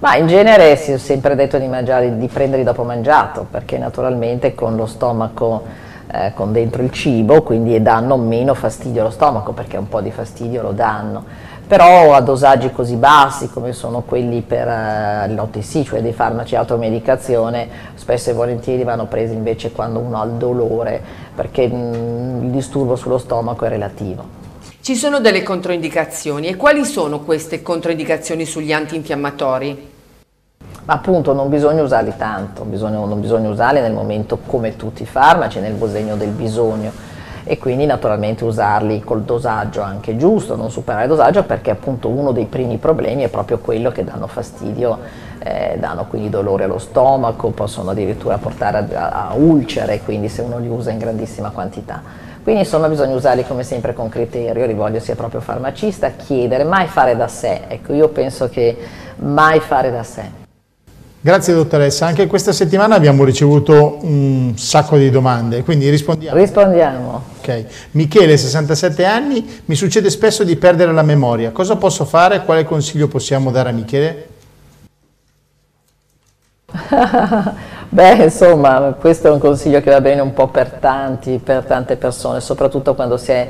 Ma 0.00 0.16
in 0.16 0.28
genere 0.28 0.76
si 0.76 0.92
è 0.92 0.96
sempre 0.96 1.34
detto 1.34 1.58
di, 1.58 1.66
mangiare, 1.66 2.16
di 2.16 2.26
prenderli 2.26 2.64
dopo 2.64 2.84
mangiato, 2.84 3.46
perché 3.50 3.76
naturalmente 3.76 4.54
con 4.54 4.74
lo 4.74 4.86
stomaco 4.86 5.62
eh, 6.10 6.32
con 6.34 6.52
dentro 6.52 6.82
il 6.82 6.90
cibo, 6.90 7.42
quindi 7.42 7.80
danno 7.82 8.16
meno 8.16 8.54
fastidio 8.54 9.02
allo 9.02 9.10
stomaco, 9.10 9.52
perché 9.52 9.76
un 9.76 9.88
po' 9.88 10.00
di 10.00 10.10
fastidio 10.10 10.62
lo 10.62 10.72
danno. 10.72 11.22
Però 11.66 12.14
a 12.14 12.20
dosaggi 12.22 12.72
così 12.72 12.96
bassi, 12.96 13.50
come 13.50 13.72
sono 13.74 14.00
quelli 14.00 14.40
per 14.40 14.66
eh, 14.68 15.28
l'OTC, 15.34 15.82
cioè 15.82 16.00
dei 16.00 16.14
farmaci 16.14 16.56
automedicazione, 16.56 17.68
spesso 17.94 18.30
e 18.30 18.32
volentieri 18.32 18.82
vanno 18.84 19.04
presi 19.04 19.34
invece 19.34 19.70
quando 19.70 19.98
uno 19.98 20.18
ha 20.18 20.24
il 20.24 20.32
dolore, 20.32 20.98
perché 21.34 21.68
mh, 21.68 21.74
mm, 21.74 22.44
il 22.44 22.50
disturbo 22.50 22.96
sullo 22.96 23.18
stomaco 23.18 23.66
è 23.66 23.68
relativo. 23.68 24.39
Ci 24.82 24.96
sono 24.96 25.20
delle 25.20 25.42
controindicazioni 25.42 26.46
e 26.46 26.56
quali 26.56 26.86
sono 26.86 27.20
queste 27.20 27.60
controindicazioni 27.60 28.46
sugli 28.46 28.72
antinfiammatori? 28.72 29.88
appunto 30.86 31.34
non 31.34 31.48
bisogna 31.48 31.82
usarli 31.82 32.14
tanto, 32.16 32.64
bisogna, 32.64 32.98
non 32.98 33.20
bisogna 33.20 33.50
usarli 33.50 33.80
nel 33.80 33.92
momento 33.92 34.38
come 34.44 34.76
tutti 34.76 35.02
i 35.02 35.06
farmaci, 35.06 35.60
nel 35.60 35.76
segno 35.88 36.16
del 36.16 36.30
bisogno 36.30 36.90
e 37.44 37.58
quindi 37.58 37.84
naturalmente 37.86 38.44
usarli 38.44 39.00
col 39.00 39.22
dosaggio 39.22 39.82
anche 39.82 40.16
giusto, 40.16 40.56
non 40.56 40.70
superare 40.70 41.04
il 41.04 41.10
dosaggio 41.10 41.44
perché 41.44 41.70
appunto 41.70 42.08
uno 42.08 42.32
dei 42.32 42.46
primi 42.46 42.78
problemi 42.78 43.22
è 43.22 43.28
proprio 43.28 43.58
quello 43.58 43.92
che 43.92 44.02
danno 44.02 44.26
fastidio, 44.26 44.98
eh, 45.38 45.76
danno 45.78 46.06
quindi 46.06 46.28
dolore 46.28 46.64
allo 46.64 46.78
stomaco, 46.78 47.50
possono 47.50 47.90
addirittura 47.90 48.38
portare 48.38 48.88
a, 48.94 49.28
a 49.28 49.34
ulcere, 49.34 50.00
quindi 50.00 50.28
se 50.28 50.42
uno 50.42 50.58
li 50.58 50.68
usa 50.68 50.90
in 50.90 50.98
grandissima 50.98 51.50
quantità. 51.50 52.28
Quindi 52.42 52.62
insomma 52.62 52.88
bisogna 52.88 53.14
usarli 53.14 53.44
come 53.46 53.62
sempre 53.62 53.92
con 53.92 54.08
criterio, 54.08 54.64
rivolgersi 54.64 55.10
al 55.10 55.16
proprio 55.16 55.40
farmacista, 55.40 56.10
chiedere, 56.12 56.64
mai 56.64 56.86
fare 56.86 57.16
da 57.16 57.28
sé. 57.28 57.62
Ecco, 57.68 57.92
io 57.92 58.08
penso 58.08 58.48
che 58.48 58.76
mai 59.16 59.60
fare 59.60 59.90
da 59.90 60.02
sé. 60.02 60.38
Grazie 61.22 61.52
dottoressa, 61.52 62.06
anche 62.06 62.26
questa 62.26 62.50
settimana 62.50 62.94
abbiamo 62.94 63.24
ricevuto 63.24 63.98
un 64.00 64.54
sacco 64.56 64.96
di 64.96 65.10
domande, 65.10 65.62
quindi 65.62 65.90
rispondiamo. 65.90 66.34
Rispondiamo. 66.38 67.22
Ok, 67.38 67.64
Michele, 67.90 68.38
67 68.38 69.04
anni, 69.04 69.60
mi 69.66 69.74
succede 69.74 70.08
spesso 70.08 70.44
di 70.44 70.56
perdere 70.56 70.92
la 70.92 71.02
memoria, 71.02 71.50
cosa 71.50 71.76
posso 71.76 72.06
fare? 72.06 72.42
Quale 72.42 72.64
consiglio 72.64 73.06
possiamo 73.06 73.50
dare 73.50 73.68
a 73.68 73.72
Michele? 73.72 74.28
Beh, 77.92 78.22
insomma, 78.22 78.94
questo 79.00 79.26
è 79.26 79.30
un 79.32 79.40
consiglio 79.40 79.80
che 79.80 79.90
va 79.90 80.00
bene 80.00 80.20
un 80.20 80.32
po' 80.32 80.46
per 80.46 80.74
tanti, 80.74 81.40
per 81.42 81.64
tante 81.64 81.96
persone, 81.96 82.40
soprattutto 82.40 82.94
quando 82.94 83.16
si 83.16 83.32
è 83.32 83.48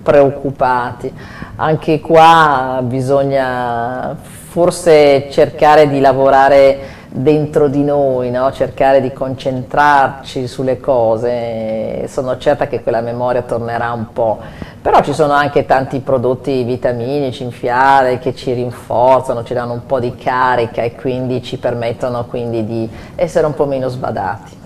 preoccupati. 0.00 1.12
Anche 1.56 1.98
qua 1.98 2.78
bisogna 2.84 4.16
forse 4.22 5.26
cercare 5.32 5.88
di 5.88 5.98
lavorare 5.98 6.78
dentro 7.12 7.66
di 7.66 7.82
noi, 7.82 8.30
no? 8.30 8.52
cercare 8.52 9.00
di 9.00 9.12
concentrarci 9.12 10.46
sulle 10.46 10.78
cose, 10.78 12.06
sono 12.06 12.38
certa 12.38 12.68
che 12.68 12.82
quella 12.82 13.00
memoria 13.00 13.42
tornerà 13.42 13.90
un 13.92 14.12
po', 14.12 14.38
però 14.80 15.02
ci 15.02 15.12
sono 15.12 15.32
anche 15.32 15.66
tanti 15.66 15.98
prodotti 16.00 16.62
vitaminici 16.62 17.42
in 17.42 17.50
fiale 17.50 18.18
che 18.18 18.34
ci 18.34 18.52
rinforzano, 18.52 19.42
ci 19.42 19.54
danno 19.54 19.72
un 19.72 19.86
po' 19.86 19.98
di 19.98 20.14
carica 20.14 20.82
e 20.82 20.94
quindi 20.94 21.42
ci 21.42 21.58
permettono 21.58 22.26
quindi 22.26 22.64
di 22.64 22.88
essere 23.16 23.46
un 23.46 23.54
po' 23.54 23.66
meno 23.66 23.88
sbadati. 23.88 24.58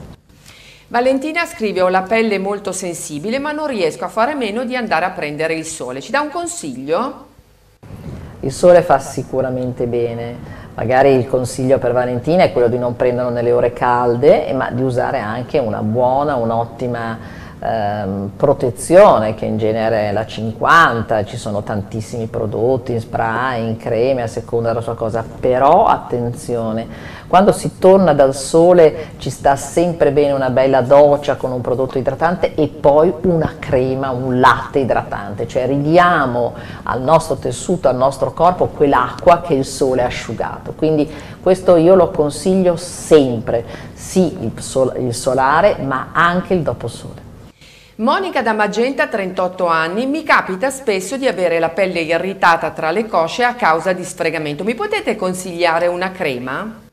Valentina 0.88 1.46
scrive 1.46 1.80
ho 1.80 1.88
la 1.88 2.02
pelle 2.02 2.38
molto 2.38 2.70
sensibile 2.70 3.38
ma 3.38 3.52
non 3.52 3.66
riesco 3.66 4.04
a 4.04 4.08
fare 4.08 4.34
meno 4.34 4.64
di 4.64 4.76
andare 4.76 5.06
a 5.06 5.10
prendere 5.10 5.54
il 5.54 5.64
sole, 5.64 6.02
ci 6.02 6.10
dà 6.10 6.20
un 6.20 6.28
consiglio? 6.28 7.32
Il 8.40 8.52
sole 8.52 8.82
fa 8.82 8.98
sicuramente 8.98 9.86
bene, 9.86 10.63
Magari 10.74 11.10
il 11.10 11.28
consiglio 11.28 11.78
per 11.78 11.92
Valentina 11.92 12.42
è 12.42 12.52
quello 12.52 12.66
di 12.66 12.78
non 12.78 12.96
prenderlo 12.96 13.30
nelle 13.30 13.52
ore 13.52 13.72
calde, 13.72 14.52
ma 14.54 14.70
di 14.72 14.82
usare 14.82 15.20
anche 15.20 15.58
una 15.58 15.82
buona, 15.82 16.34
un'ottima 16.34 17.16
ehm, 17.64 18.30
protezione 18.36 19.34
che 19.34 19.46
in 19.46 19.56
genere 19.56 20.08
è 20.08 20.12
la 20.12 20.26
50, 20.26 21.24
ci 21.24 21.36
sono 21.36 21.62
tantissimi 21.62 22.26
prodotti 22.26 22.92
in 22.92 23.00
spray, 23.00 23.66
in 23.66 23.76
creme 23.76 24.22
a 24.22 24.26
seconda 24.26 24.68
della 24.68 24.82
sua 24.82 24.94
cosa, 24.94 25.24
però 25.40 25.86
attenzione, 25.86 26.86
quando 27.26 27.52
si 27.52 27.78
torna 27.78 28.12
dal 28.12 28.34
sole 28.34 29.12
ci 29.16 29.30
sta 29.30 29.56
sempre 29.56 30.12
bene 30.12 30.32
una 30.32 30.50
bella 30.50 30.82
doccia 30.82 31.36
con 31.36 31.52
un 31.52 31.62
prodotto 31.62 31.98
idratante 31.98 32.54
e 32.54 32.68
poi 32.68 33.12
una 33.22 33.54
crema, 33.58 34.10
un 34.10 34.38
latte 34.38 34.80
idratante, 34.80 35.48
cioè 35.48 35.66
ridiamo 35.66 36.52
al 36.84 37.00
nostro 37.00 37.36
tessuto, 37.36 37.88
al 37.88 37.96
nostro 37.96 38.32
corpo 38.32 38.66
quell'acqua 38.66 39.40
che 39.40 39.54
il 39.54 39.64
sole 39.64 40.02
ha 40.02 40.06
asciugato. 40.06 40.74
Quindi 40.76 41.10
questo 41.40 41.76
io 41.76 41.94
lo 41.94 42.10
consiglio 42.10 42.76
sempre, 42.76 43.64
sì 43.94 44.36
il, 44.40 44.52
sol- 44.60 44.94
il 44.98 45.14
solare 45.14 45.78
ma 45.78 46.08
anche 46.12 46.54
il 46.54 46.62
doposole. 46.62 47.23
Monica 47.96 48.42
da 48.42 48.52
Magenta, 48.54 49.06
38 49.06 49.66
anni, 49.66 50.06
mi 50.06 50.24
capita 50.24 50.68
spesso 50.70 51.16
di 51.16 51.28
avere 51.28 51.60
la 51.60 51.68
pelle 51.68 52.00
irritata 52.00 52.72
tra 52.72 52.90
le 52.90 53.06
cosce 53.06 53.44
a 53.44 53.54
causa 53.54 53.92
di 53.92 54.02
sfregamento. 54.02 54.64
Mi 54.64 54.74
potete 54.74 55.14
consigliare 55.14 55.86
una 55.86 56.10
crema? 56.10 56.83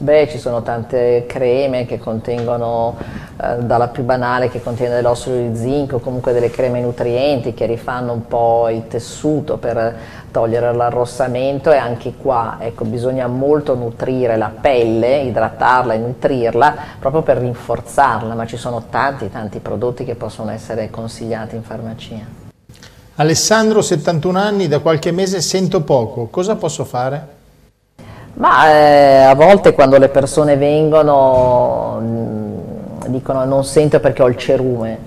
Beh, 0.00 0.28
ci 0.30 0.38
sono 0.38 0.62
tante 0.62 1.24
creme 1.26 1.84
che 1.84 1.98
contengono, 1.98 2.96
eh, 3.36 3.56
dalla 3.56 3.88
più 3.88 4.04
banale 4.04 4.48
che 4.48 4.62
contiene 4.62 4.94
dell'ossido 4.94 5.36
di 5.36 5.56
zinco, 5.56 5.98
comunque 5.98 6.32
delle 6.32 6.50
creme 6.50 6.80
nutrienti 6.80 7.52
che 7.52 7.66
rifanno 7.66 8.12
un 8.12 8.28
po' 8.28 8.68
il 8.68 8.86
tessuto 8.86 9.56
per 9.56 9.96
togliere 10.30 10.72
l'arrossamento 10.72 11.72
e 11.72 11.78
anche 11.78 12.14
qua 12.16 12.58
ecco, 12.60 12.84
bisogna 12.84 13.26
molto 13.26 13.74
nutrire 13.74 14.36
la 14.36 14.52
pelle, 14.60 15.22
idratarla 15.22 15.94
e 15.94 15.98
nutrirla 15.98 16.76
proprio 17.00 17.22
per 17.22 17.38
rinforzarla, 17.38 18.34
ma 18.34 18.46
ci 18.46 18.56
sono 18.56 18.84
tanti 18.88 19.28
tanti 19.28 19.58
prodotti 19.58 20.04
che 20.04 20.14
possono 20.14 20.52
essere 20.52 20.90
consigliati 20.90 21.56
in 21.56 21.64
farmacia. 21.64 22.46
Alessandro, 23.16 23.82
71 23.82 24.38
anni, 24.38 24.68
da 24.68 24.78
qualche 24.78 25.10
mese 25.10 25.40
sento 25.40 25.82
poco, 25.82 26.28
cosa 26.28 26.54
posso 26.54 26.84
fare? 26.84 27.37
Ma 28.38 28.70
eh, 28.70 29.22
a 29.24 29.34
volte 29.34 29.72
quando 29.72 29.98
le 29.98 30.08
persone 30.08 30.56
vengono 30.56 31.98
mh, 32.00 33.08
dicono 33.08 33.44
non 33.44 33.64
sento 33.64 33.98
perché 33.98 34.22
ho 34.22 34.28
il 34.28 34.36
cerume 34.36 34.98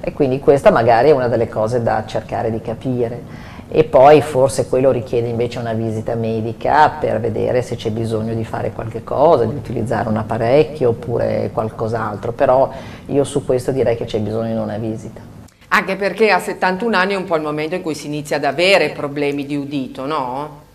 e 0.00 0.12
quindi 0.12 0.40
questa 0.40 0.72
magari 0.72 1.10
è 1.10 1.12
una 1.12 1.28
delle 1.28 1.48
cose 1.48 1.84
da 1.84 2.02
cercare 2.04 2.50
di 2.50 2.60
capire 2.60 3.22
e 3.68 3.84
poi 3.84 4.20
forse 4.22 4.66
quello 4.66 4.90
richiede 4.90 5.28
invece 5.28 5.60
una 5.60 5.72
visita 5.72 6.16
medica 6.16 6.88
per 6.98 7.20
vedere 7.20 7.62
se 7.62 7.76
c'è 7.76 7.90
bisogno 7.90 8.34
di 8.34 8.44
fare 8.44 8.72
qualche 8.72 9.04
cosa, 9.04 9.44
di 9.44 9.54
utilizzare 9.54 10.08
un 10.08 10.16
apparecchio 10.16 10.88
oppure 10.88 11.50
qualcos'altro, 11.52 12.32
però 12.32 12.68
io 13.06 13.22
su 13.22 13.44
questo 13.44 13.70
direi 13.70 13.96
che 13.96 14.06
c'è 14.06 14.18
bisogno 14.18 14.52
di 14.52 14.58
una 14.58 14.78
visita. 14.78 15.20
Anche 15.68 15.94
perché 15.94 16.32
a 16.32 16.40
71 16.40 16.96
anni 16.96 17.12
è 17.12 17.16
un 17.16 17.26
po' 17.26 17.36
il 17.36 17.42
momento 17.42 17.76
in 17.76 17.82
cui 17.82 17.94
si 17.94 18.06
inizia 18.06 18.38
ad 18.38 18.44
avere 18.44 18.90
problemi 18.90 19.46
di 19.46 19.54
udito, 19.54 20.04
no? 20.04 20.68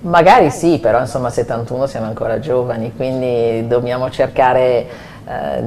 Magari 0.00 0.50
sì, 0.50 0.78
però 0.78 1.00
insomma 1.00 1.28
71 1.28 1.86
siamo 1.86 2.06
ancora 2.06 2.38
giovani, 2.38 2.94
quindi 2.94 3.66
dobbiamo 3.66 4.08
cercare, 4.10 4.86
eh, 5.26 5.62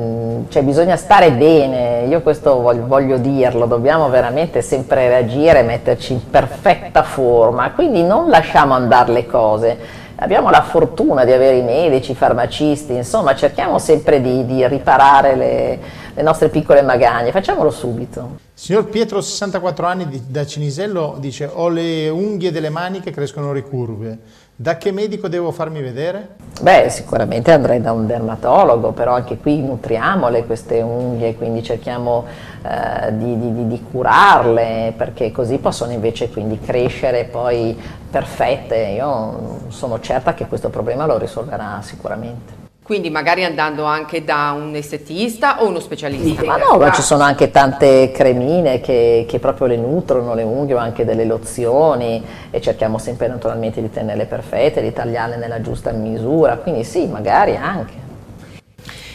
cioè 0.48 0.64
bisogna 0.64 0.96
stare 0.96 1.32
bene, 1.34 2.06
io 2.06 2.22
questo 2.22 2.62
voglio, 2.62 2.88
voglio, 2.88 3.18
dirlo, 3.18 3.66
dobbiamo 3.66 4.10
veramente 4.10 4.62
sempre 4.62 5.10
reagire, 5.10 5.64
metterci 5.64 6.14
in 6.14 6.30
perfetta 6.30 7.04
forma, 7.04 7.72
quindi 7.72 8.04
non 8.04 8.30
lasciamo 8.30 8.74
andare 8.74 9.12
le 9.12 9.26
cose. 9.26 9.78
Abbiamo 10.16 10.50
la 10.50 10.62
fortuna 10.62 11.26
di 11.26 11.32
avere 11.32 11.58
i 11.58 11.64
medici, 11.64 12.12
i 12.12 12.16
farmacisti, 12.16 12.94
insomma 12.94 13.36
cerchiamo 13.36 13.80
sempre 13.80 14.22
di, 14.22 14.46
di 14.46 14.66
riparare 14.66 15.36
le, 15.36 15.80
le 16.14 16.22
nostre 16.22 16.48
piccole 16.48 16.84
magagne, 16.84 17.32
facciamolo 17.32 17.70
subito. 17.70 18.50
Signor 18.62 18.90
Pietro, 18.90 19.22
64 19.22 19.88
anni 19.88 20.24
da 20.28 20.46
Cinisello, 20.46 21.16
dice 21.18 21.50
ho 21.52 21.68
le 21.68 22.10
unghie 22.10 22.52
delle 22.52 22.70
mani 22.70 23.00
che 23.00 23.10
crescono 23.10 23.52
ricurve, 23.54 24.20
da 24.56 24.78
che 24.78 24.92
medico 24.92 25.28
devo 25.28 25.50
farmi 25.50 25.82
vedere? 25.82 26.36
Beh, 26.62 26.90
sicuramente 26.92 27.52
andrei 27.52 27.82
da 27.82 27.92
un 27.92 28.06
dermatologo, 28.06 28.92
però 28.92 29.16
anche 29.16 29.38
qui 29.38 29.64
nutriamole 29.64 30.46
queste 30.46 30.80
unghie, 30.80 31.34
quindi 31.34 31.64
cerchiamo 31.64 32.28
eh, 32.62 33.18
di, 33.18 33.40
di, 33.40 33.68
di, 33.68 33.84
curarle, 33.90 34.94
perché 34.96 35.32
così 35.32 35.58
possono 35.58 35.92
invece 35.92 36.30
quindi 36.30 36.60
crescere 36.60 37.24
poi 37.24 37.76
perfette. 38.12 38.76
Io 38.96 39.62
sono 39.70 40.00
certa 40.02 40.36
che 40.36 40.46
questo 40.46 40.70
problema 40.70 41.08
lo 41.08 41.18
risolverà 41.18 41.80
sicuramente. 41.82 42.61
Quindi 42.84 43.12
magari 43.12 43.46
andando 43.46 43.84
anche 43.84 44.24
da 44.24 44.54
un 44.56 44.76
estetista 44.76 45.62
o 45.62 45.68
uno 45.68 45.80
specialista? 45.80 46.44
Ma 46.44 46.58
no, 46.58 46.78
ma 46.78 46.92
ci 46.92 47.04
sono 47.04 47.24
anche 47.24 47.52
tante 47.52 48.12
cremine 48.12 48.82
che, 48.82 49.26
che, 49.30 49.40
proprio 49.40 49.68
le 49.68 49.78
nutrono 49.78 50.34
le 50.34 50.44
unghie 50.44 50.74
o 50.74 50.78
anche 50.78 51.06
delle 51.06 51.26
lozioni 51.26 52.24
e 52.50 52.60
cerchiamo 52.60 52.98
sempre 52.98 53.28
naturalmente 53.28 53.82
di 53.82 53.90
tenerle 53.90 54.26
perfette, 54.26 54.82
di 54.82 54.92
tagliarle 54.92 55.38
nella 55.38 55.62
giusta 55.62 55.92
misura, 55.92 56.58
quindi 56.58 56.84
sì, 56.84 57.06
magari 57.06 57.56
anche. 57.56 57.94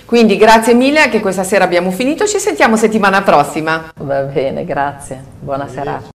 Quindi 0.07 0.37
grazie 0.37 0.73
mille 0.73 1.01
anche 1.01 1.21
questa 1.21 1.43
sera 1.43 1.65
abbiamo 1.65 1.91
finito, 1.91 2.25
ci 2.27 2.39
sentiamo 2.39 2.77
settimana 2.77 3.23
prossima. 3.23 3.91
Va 3.97 4.21
bene, 4.21 4.65
grazie, 4.65 5.23
buona 5.41 5.67
serata. 5.67 6.09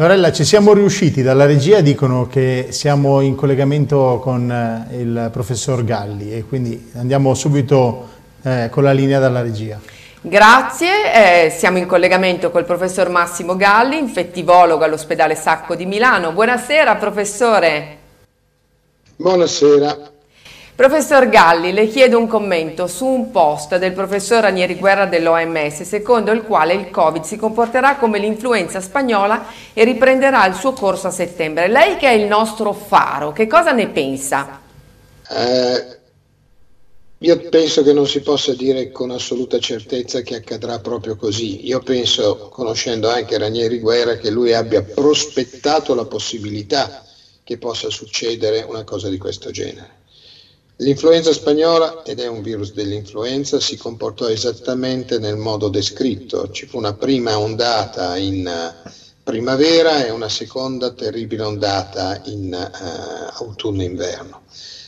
Lorella, 0.00 0.32
ci 0.32 0.46
siamo 0.46 0.72
riusciti, 0.72 1.20
dalla 1.20 1.44
regia 1.44 1.82
dicono 1.82 2.26
che 2.26 2.68
siamo 2.70 3.20
in 3.20 3.34
collegamento 3.34 4.18
con 4.22 4.50
eh, 4.50 4.96
il 4.96 5.28
professor 5.30 5.84
Galli 5.84 6.32
e 6.32 6.42
quindi 6.44 6.90
andiamo 6.96 7.34
subito 7.34 8.08
eh, 8.42 8.70
con 8.70 8.82
la 8.82 8.92
linea 8.92 9.18
dalla 9.18 9.42
regia. 9.42 9.78
Grazie, 10.22 11.44
eh, 11.44 11.50
siamo 11.50 11.76
in 11.76 11.84
collegamento 11.84 12.50
col 12.50 12.64
professor 12.64 13.10
Massimo 13.10 13.56
Galli, 13.56 13.98
infettivologo 13.98 14.84
all'ospedale 14.84 15.34
Sacco 15.34 15.74
di 15.74 15.84
Milano. 15.84 16.32
Buonasera 16.32 16.96
professore. 16.96 17.98
Buonasera. 19.16 20.12
Professor 20.80 21.28
Galli, 21.28 21.74
le 21.74 21.88
chiedo 21.88 22.16
un 22.16 22.26
commento 22.26 22.86
su 22.86 23.04
un 23.04 23.30
post 23.30 23.76
del 23.76 23.92
professor 23.92 24.40
Ranieri 24.40 24.76
Guerra 24.76 25.04
dell'OMS, 25.04 25.82
secondo 25.82 26.30
il 26.30 26.40
quale 26.40 26.72
il 26.72 26.88
Covid 26.88 27.22
si 27.22 27.36
comporterà 27.36 27.96
come 27.96 28.18
l'influenza 28.18 28.80
spagnola 28.80 29.44
e 29.74 29.84
riprenderà 29.84 30.46
il 30.46 30.54
suo 30.54 30.72
corso 30.72 31.08
a 31.08 31.10
settembre. 31.10 31.68
Lei 31.68 31.98
che 31.98 32.08
è 32.08 32.12
il 32.12 32.26
nostro 32.26 32.72
faro, 32.72 33.30
che 33.32 33.46
cosa 33.46 33.72
ne 33.72 33.88
pensa? 33.88 34.58
Eh, 35.28 35.98
io 37.18 37.48
penso 37.50 37.82
che 37.82 37.92
non 37.92 38.06
si 38.06 38.22
possa 38.22 38.54
dire 38.54 38.90
con 38.90 39.10
assoluta 39.10 39.58
certezza 39.58 40.22
che 40.22 40.36
accadrà 40.36 40.78
proprio 40.78 41.14
così. 41.14 41.66
Io 41.66 41.80
penso, 41.80 42.48
conoscendo 42.50 43.10
anche 43.10 43.36
Ranieri 43.36 43.80
Guerra, 43.80 44.16
che 44.16 44.30
lui 44.30 44.54
abbia 44.54 44.80
prospettato 44.80 45.94
la 45.94 46.06
possibilità 46.06 47.04
che 47.44 47.58
possa 47.58 47.90
succedere 47.90 48.62
una 48.66 48.84
cosa 48.84 49.10
di 49.10 49.18
questo 49.18 49.50
genere. 49.50 49.98
L'influenza 50.80 51.30
spagnola, 51.34 52.02
ed 52.04 52.20
è 52.20 52.26
un 52.26 52.40
virus 52.40 52.72
dell'influenza, 52.72 53.60
si 53.60 53.76
comportò 53.76 54.28
esattamente 54.28 55.18
nel 55.18 55.36
modo 55.36 55.68
descritto. 55.68 56.48
Ci 56.50 56.64
fu 56.64 56.78
una 56.78 56.94
prima 56.94 57.38
ondata 57.38 58.16
in 58.16 58.46
eh, 58.46 58.90
primavera 59.22 60.02
e 60.02 60.10
una 60.10 60.30
seconda 60.30 60.90
terribile 60.90 61.42
ondata 61.42 62.18
in 62.24 62.50
uh, 62.54 63.42
autunno-inverno. 63.44 64.40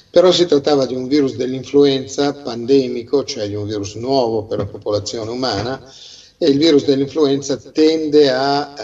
però 0.09 0.33
si 0.33 0.47
trattava 0.47 0.87
di 0.87 0.95
un 0.95 1.09
virus 1.09 1.35
dell'influenza 1.35 2.33
pandemico, 2.33 3.25
cioè 3.25 3.47
di 3.47 3.55
un 3.55 3.67
virus 3.67 3.95
nuovo 3.95 4.45
per 4.45 4.59
la 4.59 4.67
popolazione 4.67 5.31
umana, 5.31 5.79
e 6.39 6.49
il 6.49 6.57
virus 6.57 6.85
dell'influenza 6.87 7.59
tende 7.71 8.31
a 8.31 8.75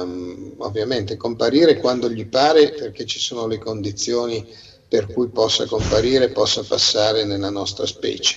ehm, 0.00 0.54
ovviamente 0.58 1.16
comparire 1.16 1.78
quando 1.78 2.08
gli 2.08 2.26
pare 2.26 2.70
perché 2.70 3.04
ci 3.04 3.18
sono 3.18 3.46
le 3.48 3.58
condizioni 3.58 4.46
per 4.92 5.06
cui 5.06 5.28
possa 5.28 5.64
comparire 5.64 6.28
possa 6.28 6.62
passare 6.62 7.24
nella 7.24 7.48
nostra 7.48 7.86
specie. 7.86 8.36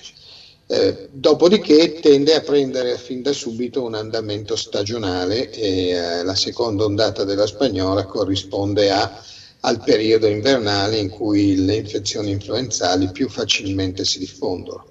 Eh, 0.68 1.10
dopodiché 1.12 2.00
tende 2.00 2.34
a 2.34 2.40
prendere 2.40 2.98
fin 2.98 3.22
da 3.22 3.34
subito 3.34 3.84
un 3.84 3.94
andamento 3.94 4.56
stagionale 4.56 5.50
e 5.50 5.90
eh, 5.90 6.24
la 6.24 6.34
seconda 6.34 6.86
ondata 6.86 7.26
della 7.26 7.46
spagnola 7.46 8.06
corrisponde 8.06 8.90
a, 8.90 9.22
al 9.60 9.84
periodo 9.84 10.28
invernale 10.28 10.96
in 10.96 11.10
cui 11.10 11.66
le 11.66 11.76
infezioni 11.76 12.32
influenzali 12.32 13.12
più 13.12 13.28
facilmente 13.28 14.06
si 14.06 14.20
diffondono. 14.20 14.86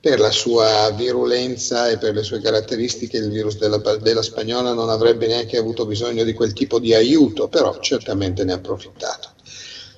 Per 0.00 0.18
la 0.18 0.30
sua 0.30 0.90
virulenza 0.96 1.90
e 1.90 1.98
per 1.98 2.14
le 2.14 2.22
sue 2.22 2.40
caratteristiche 2.40 3.18
il 3.18 3.28
virus 3.28 3.58
della, 3.58 3.76
della 3.98 4.22
spagnola 4.22 4.72
non 4.72 4.88
avrebbe 4.88 5.26
neanche 5.26 5.58
avuto 5.58 5.84
bisogno 5.84 6.24
di 6.24 6.32
quel 6.32 6.54
tipo 6.54 6.78
di 6.78 6.94
aiuto, 6.94 7.48
però 7.48 7.78
certamente 7.80 8.44
ne 8.44 8.52
ha 8.52 8.56
approfittato. 8.56 9.31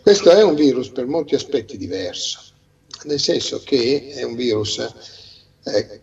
Questo 0.04 0.30
è 0.32 0.42
un 0.42 0.54
virus 0.54 0.90
per 0.90 1.06
molti 1.06 1.34
aspetti 1.34 1.78
diverso, 1.78 2.38
nel 3.04 3.18
senso 3.18 3.62
che 3.64 4.12
è 4.14 4.22
un 4.22 4.36
virus 4.36 4.86
eh, 5.64 6.02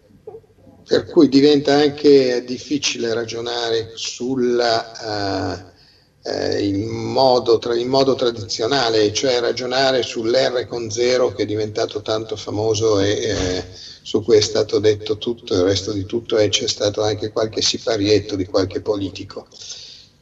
per 0.83 1.05
cui 1.05 1.29
diventa 1.29 1.75
anche 1.75 2.43
difficile 2.43 3.13
ragionare 3.13 3.91
uh, 4.19 6.27
eh, 6.27 6.65
in, 6.65 6.87
modo 6.87 7.59
tra, 7.59 7.75
modo 7.85 8.15
tradizionale, 8.15 9.13
cioè 9.13 9.39
ragionare 9.39 10.01
sull'R 10.01 10.65
con 10.65 10.89
zero 10.89 11.31
che 11.31 11.43
è 11.43 11.45
diventato 11.45 12.01
tanto 12.01 12.35
famoso 12.35 12.99
e 12.99 13.11
eh, 13.11 13.65
su 14.01 14.23
cui 14.23 14.37
è 14.37 14.41
stato 14.41 14.79
detto 14.79 15.19
tutto, 15.19 15.53
il 15.53 15.61
resto 15.61 15.91
di 15.91 16.07
tutto 16.07 16.39
e 16.39 16.49
c'è 16.49 16.67
stato 16.67 17.03
anche 17.03 17.31
qualche 17.31 17.61
siparietto 17.61 18.35
di 18.35 18.47
qualche 18.47 18.81
politico. 18.81 19.45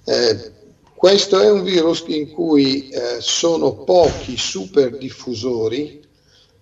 Eh, 0.04 0.58
questo 1.00 1.40
è 1.40 1.50
un 1.50 1.64
virus 1.64 2.04
in 2.08 2.30
cui 2.30 2.90
eh, 2.90 3.22
sono 3.22 3.72
pochi 3.86 4.36
super 4.36 4.98
diffusori 4.98 5.98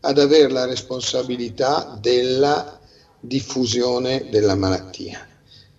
ad 0.02 0.20
avere 0.20 0.52
la 0.52 0.66
responsabilità 0.66 1.88
della 2.00 2.80
diffusione 3.20 4.28
della 4.30 4.54
malattia. 4.54 5.28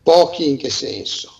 Pochi 0.02 0.48
in 0.48 0.56
che 0.56 0.70
senso? 0.70 1.30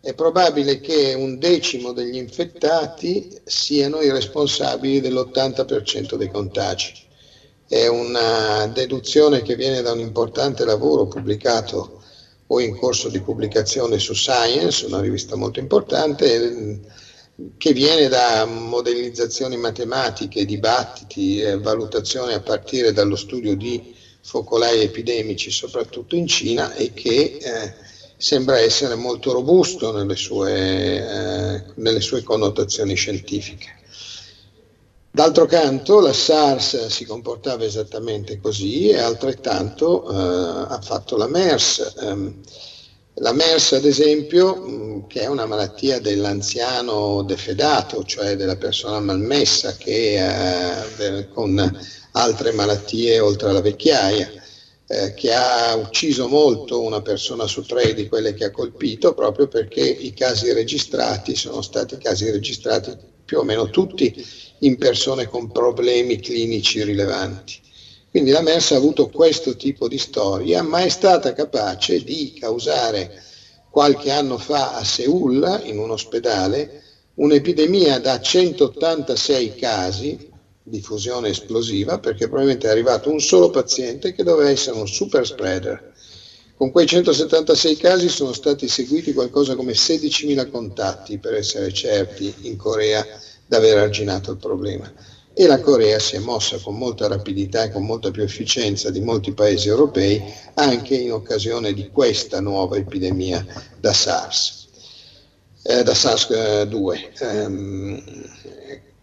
È 0.00 0.14
probabile 0.14 0.80
che 0.80 1.12
un 1.12 1.38
decimo 1.38 1.92
degli 1.92 2.16
infettati 2.16 3.28
siano 3.44 4.00
i 4.00 4.10
responsabili 4.10 5.00
dell'80% 5.00 6.14
dei 6.14 6.30
contagi. 6.30 6.94
È 7.68 7.86
una 7.86 8.66
deduzione 8.68 9.42
che 9.42 9.56
viene 9.56 9.82
da 9.82 9.92
un 9.92 10.00
importante 10.00 10.64
lavoro 10.64 11.04
pubblicato 11.06 12.00
o 12.46 12.60
in 12.60 12.74
corso 12.74 13.08
di 13.08 13.20
pubblicazione 13.20 13.98
su 13.98 14.12
Science, 14.14 14.84
una 14.84 15.00
rivista 15.00 15.36
molto 15.36 15.58
importante, 15.58 16.80
che 17.56 17.72
viene 17.72 18.08
da 18.08 18.44
modellizzazioni 18.44 19.56
matematiche, 19.56 20.44
dibattiti, 20.44 21.40
valutazioni 21.58 22.34
a 22.34 22.40
partire 22.40 22.92
dallo 22.92 23.16
studio 23.16 23.54
di 23.56 23.82
focolai 24.20 24.82
epidemici, 24.82 25.50
soprattutto 25.50 26.14
in 26.14 26.26
Cina, 26.26 26.72
e 26.74 26.92
che 26.92 27.36
eh, 27.38 27.74
sembra 28.16 28.58
essere 28.58 28.94
molto 28.94 29.32
robusto 29.32 29.90
nelle 29.90 30.14
sue, 30.14 30.54
eh, 30.54 31.64
nelle 31.74 32.00
sue 32.00 32.22
connotazioni 32.22 32.94
scientifiche. 32.94 33.80
D'altro 35.14 35.44
canto 35.44 36.00
la 36.00 36.14
SARS 36.14 36.86
si 36.86 37.04
comportava 37.04 37.64
esattamente 37.64 38.40
così 38.40 38.88
e 38.88 38.98
altrettanto 38.98 40.10
eh, 40.10 40.72
ha 40.72 40.80
fatto 40.82 41.18
la 41.18 41.26
MERS. 41.26 41.92
Um, 42.00 42.40
la 43.16 43.34
MERS, 43.34 43.72
ad 43.72 43.84
esempio, 43.84 44.56
mm, 44.56 45.00
che 45.08 45.20
è 45.20 45.26
una 45.26 45.44
malattia 45.44 46.00
dell'anziano 46.00 47.22
defedato, 47.24 48.04
cioè 48.04 48.36
della 48.36 48.56
persona 48.56 49.00
malmessa 49.00 49.76
che 49.76 50.14
eh, 50.16 51.28
con 51.28 51.60
altre 52.12 52.52
malattie 52.52 53.20
oltre 53.20 53.50
alla 53.50 53.60
vecchiaia, 53.60 54.30
eh, 54.86 55.12
che 55.12 55.34
ha 55.34 55.74
ucciso 55.74 56.26
molto 56.26 56.80
una 56.80 57.02
persona 57.02 57.46
su 57.46 57.60
tre 57.66 57.92
di 57.92 58.08
quelle 58.08 58.32
che 58.32 58.46
ha 58.46 58.50
colpito, 58.50 59.12
proprio 59.12 59.46
perché 59.46 59.82
i 59.82 60.14
casi 60.14 60.54
registrati 60.54 61.36
sono 61.36 61.60
stati 61.60 61.98
casi 61.98 62.30
registrati 62.30 62.96
più 63.26 63.40
o 63.40 63.42
meno 63.42 63.68
tutti 63.68 64.50
in 64.62 64.76
persone 64.76 65.26
con 65.26 65.50
problemi 65.50 66.18
clinici 66.18 66.82
rilevanti. 66.82 67.60
Quindi 68.08 68.30
la 68.30 68.42
MERS 68.42 68.72
ha 68.72 68.76
avuto 68.76 69.08
questo 69.08 69.56
tipo 69.56 69.88
di 69.88 69.98
storia, 69.98 70.62
ma 70.62 70.80
è 70.80 70.88
stata 70.88 71.32
capace 71.32 72.00
di 72.02 72.30
causare 72.34 73.10
qualche 73.70 74.10
anno 74.10 74.36
fa 74.38 74.72
a 74.74 74.84
Seul, 74.84 75.60
in 75.64 75.78
un 75.78 75.90
ospedale, 75.90 76.70
un'epidemia 77.14 77.98
da 77.98 78.18
186 78.18 79.54
casi 79.54 80.18
di 80.62 80.80
fusione 80.80 81.30
esplosiva, 81.30 81.98
perché 81.98 82.26
probabilmente 82.26 82.68
è 82.68 82.70
arrivato 82.70 83.10
un 83.10 83.20
solo 83.20 83.48
paziente 83.50 84.12
che 84.12 84.22
doveva 84.22 84.50
essere 84.50 84.76
un 84.76 84.86
super 84.86 85.26
spreader. 85.26 85.82
Con 86.62 86.70
quei 86.70 86.86
176 86.86 87.76
casi 87.76 88.08
sono 88.08 88.32
stati 88.32 88.68
seguiti 88.68 89.12
qualcosa 89.12 89.56
come 89.56 89.72
16.000 89.72 90.48
contatti 90.48 91.18
per 91.18 91.34
essere 91.34 91.72
certi 91.72 92.32
in 92.42 92.56
Corea 92.56 93.04
di 93.44 93.56
aver 93.56 93.78
arginato 93.78 94.30
il 94.30 94.36
problema. 94.36 94.88
E 95.34 95.46
la 95.48 95.58
Corea 95.58 95.98
si 95.98 96.14
è 96.14 96.20
mossa 96.20 96.58
con 96.58 96.76
molta 96.76 97.08
rapidità 97.08 97.64
e 97.64 97.72
con 97.72 97.84
molta 97.84 98.12
più 98.12 98.22
efficienza 98.22 98.90
di 98.90 99.00
molti 99.00 99.32
paesi 99.32 99.66
europei 99.66 100.22
anche 100.54 100.94
in 100.94 101.12
occasione 101.12 101.72
di 101.72 101.88
questa 101.88 102.40
nuova 102.40 102.76
epidemia 102.76 103.44
da 103.80 103.92
SARS, 103.92 104.68
eh, 105.64 105.82
da 105.82 105.94
SARS-2. 105.94 107.44
Um, 107.44 108.04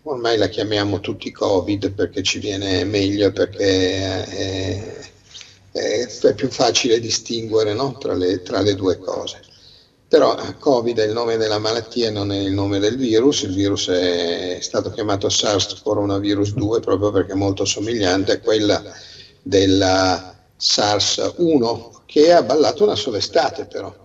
ormai 0.03 0.37
la 0.37 0.47
chiamiamo 0.47 1.01
tutti 1.01 1.29
Covid 1.29 1.91
perché 1.91 2.23
ci 2.23 2.39
viene 2.39 2.85
meglio, 2.85 3.33
perché 3.33 4.23
è, 4.23 5.08
è, 5.79 6.33
più 6.33 6.49
facile 6.49 6.99
distinguere 6.99 7.73
no? 7.73 7.95
tra, 7.97 8.13
le, 8.13 8.41
tra 8.41 8.61
le 8.61 8.75
due 8.75 8.97
cose. 8.97 9.41
Però 10.07 10.35
Covid 10.57 10.97
è 10.97 11.05
il 11.05 11.11
nome 11.11 11.37
della 11.37 11.59
malattia, 11.59 12.09
non 12.09 12.31
è 12.31 12.37
il 12.37 12.51
nome 12.51 12.79
del 12.79 12.97
virus. 12.97 13.43
Il 13.43 13.53
virus 13.53 13.89
è 13.89 14.57
stato 14.59 14.89
chiamato 14.89 15.29
SARS 15.29 15.81
coronavirus 15.83 16.53
2 16.53 16.79
proprio 16.79 17.11
perché 17.11 17.33
è 17.33 17.35
molto 17.35 17.63
somigliante 17.63 18.33
a 18.33 18.39
quella 18.39 18.83
della 19.41 20.35
SARS-1 20.57 22.01
che 22.05 22.33
ha 22.33 22.41
ballato 22.41 22.83
una 22.83 22.95
sola 22.95 23.17
estate 23.17 23.65
però. 23.65 23.95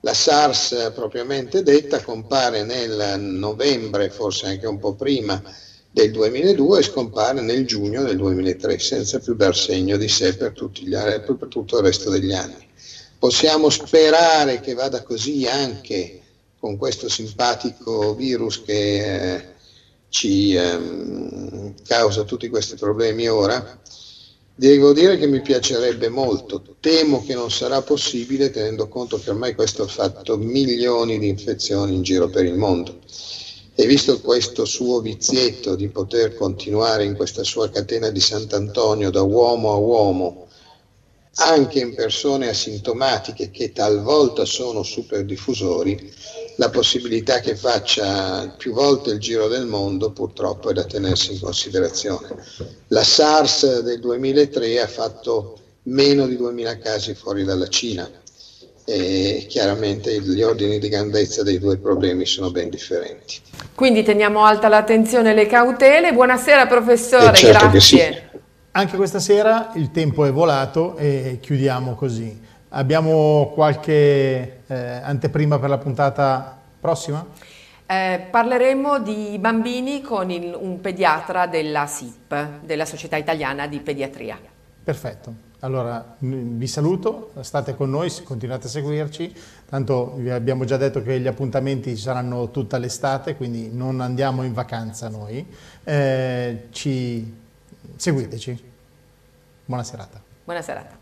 La 0.00 0.14
SARS 0.14 0.90
propriamente 0.94 1.62
detta 1.62 2.02
compare 2.02 2.64
nel 2.64 3.20
novembre, 3.20 4.08
forse 4.08 4.46
anche 4.46 4.66
un 4.66 4.78
po' 4.78 4.94
prima 4.94 5.40
del 5.92 6.10
2002 6.10 6.78
e 6.78 6.82
scompare 6.82 7.42
nel 7.42 7.66
giugno 7.66 8.02
del 8.02 8.16
2003 8.16 8.78
senza 8.78 9.18
più 9.18 9.34
dar 9.34 9.54
segno 9.54 9.98
di 9.98 10.08
sé 10.08 10.34
per, 10.34 10.54
gli, 10.80 10.90
per 10.90 11.46
tutto 11.48 11.78
il 11.78 11.84
resto 11.84 12.08
degli 12.08 12.32
anni. 12.32 12.66
Possiamo 13.18 13.68
sperare 13.68 14.60
che 14.60 14.72
vada 14.72 15.02
così 15.02 15.46
anche 15.46 16.20
con 16.58 16.76
questo 16.76 17.08
simpatico 17.08 18.14
virus 18.14 18.62
che 18.62 19.34
eh, 19.34 19.44
ci 20.08 20.54
ehm, 20.54 21.74
causa 21.86 22.24
tutti 22.24 22.48
questi 22.48 22.76
problemi 22.76 23.28
ora. 23.28 23.80
Devo 24.54 24.92
dire 24.92 25.18
che 25.18 25.26
mi 25.26 25.40
piacerebbe 25.40 26.08
molto, 26.08 26.62
temo 26.80 27.22
che 27.24 27.34
non 27.34 27.50
sarà 27.50 27.82
possibile 27.82 28.50
tenendo 28.50 28.88
conto 28.88 29.18
che 29.18 29.30
ormai 29.30 29.54
questo 29.54 29.82
ha 29.82 29.88
fatto 29.88 30.36
milioni 30.36 31.18
di 31.18 31.28
infezioni 31.28 31.94
in 31.94 32.02
giro 32.02 32.28
per 32.28 32.44
il 32.44 32.54
mondo. 32.54 33.00
E 33.74 33.86
visto 33.86 34.20
questo 34.20 34.66
suo 34.66 35.00
vizietto 35.00 35.74
di 35.74 35.88
poter 35.88 36.34
continuare 36.34 37.04
in 37.04 37.16
questa 37.16 37.42
sua 37.42 37.70
catena 37.70 38.10
di 38.10 38.20
Sant'Antonio 38.20 39.10
da 39.10 39.22
uomo 39.22 39.72
a 39.72 39.76
uomo, 39.76 40.46
anche 41.36 41.78
in 41.78 41.94
persone 41.94 42.50
asintomatiche 42.50 43.50
che 43.50 43.72
talvolta 43.72 44.44
sono 44.44 44.82
super 44.82 45.24
diffusori, 45.24 46.12
la 46.56 46.68
possibilità 46.68 47.40
che 47.40 47.56
faccia 47.56 48.54
più 48.58 48.74
volte 48.74 49.12
il 49.12 49.18
giro 49.18 49.48
del 49.48 49.64
mondo 49.64 50.12
purtroppo 50.12 50.68
è 50.68 50.74
da 50.74 50.84
tenersi 50.84 51.32
in 51.32 51.40
considerazione. 51.40 52.28
La 52.88 53.02
SARS 53.02 53.80
del 53.80 54.00
2003 54.00 54.80
ha 54.80 54.86
fatto 54.86 55.58
meno 55.84 56.26
di 56.26 56.36
2000 56.36 56.76
casi 56.76 57.14
fuori 57.14 57.44
dalla 57.44 57.68
Cina 57.68 58.20
e 58.84 59.46
chiaramente 59.48 60.20
gli 60.20 60.42
ordini 60.42 60.78
di 60.78 60.88
grandezza 60.88 61.42
dei 61.42 61.58
due 61.58 61.78
problemi 61.78 62.26
sono 62.26 62.50
ben 62.50 62.68
differenti. 62.68 63.40
Quindi 63.74 64.02
teniamo 64.02 64.44
alta 64.44 64.68
l'attenzione 64.68 65.30
e 65.30 65.34
le 65.34 65.46
cautele. 65.46 66.12
Buonasera 66.12 66.66
professore, 66.66 67.34
certo 67.34 67.68
grazie. 67.68 68.30
Anche 68.72 68.96
questa 68.96 69.18
sera 69.18 69.70
il 69.74 69.90
tempo 69.90 70.24
è 70.24 70.32
volato 70.32 70.96
e 70.96 71.38
chiudiamo 71.40 71.94
così. 71.94 72.40
Abbiamo 72.70 73.52
qualche 73.54 74.62
eh, 74.66 74.74
anteprima 74.74 75.58
per 75.58 75.68
la 75.68 75.78
puntata 75.78 76.58
prossima? 76.80 77.24
Eh, 77.84 78.26
parleremo 78.30 79.00
di 79.00 79.36
bambini 79.38 80.00
con 80.00 80.30
il, 80.30 80.56
un 80.58 80.80
pediatra 80.80 81.46
della 81.46 81.86
SIP, 81.86 82.60
della 82.64 82.86
Società 82.86 83.16
Italiana 83.16 83.66
di 83.66 83.78
Pediatria. 83.80 84.38
Perfetto. 84.82 85.50
Allora 85.64 86.16
vi 86.18 86.66
saluto, 86.66 87.30
state 87.40 87.76
con 87.76 87.88
noi, 87.88 88.10
continuate 88.24 88.66
a 88.66 88.68
seguirci, 88.68 89.32
tanto 89.68 90.14
vi 90.16 90.30
abbiamo 90.30 90.64
già 90.64 90.76
detto 90.76 91.02
che 91.02 91.20
gli 91.20 91.28
appuntamenti 91.28 91.96
saranno 91.96 92.50
tutta 92.50 92.78
l'estate, 92.78 93.36
quindi 93.36 93.70
non 93.72 94.00
andiamo 94.00 94.42
in 94.42 94.52
vacanza 94.54 95.08
noi, 95.08 95.46
eh, 95.84 96.66
ci... 96.70 97.32
seguiteci. 97.94 98.70
Buona 99.64 99.84
serata. 99.84 100.20
Buona 100.42 100.62
serata. 100.62 101.01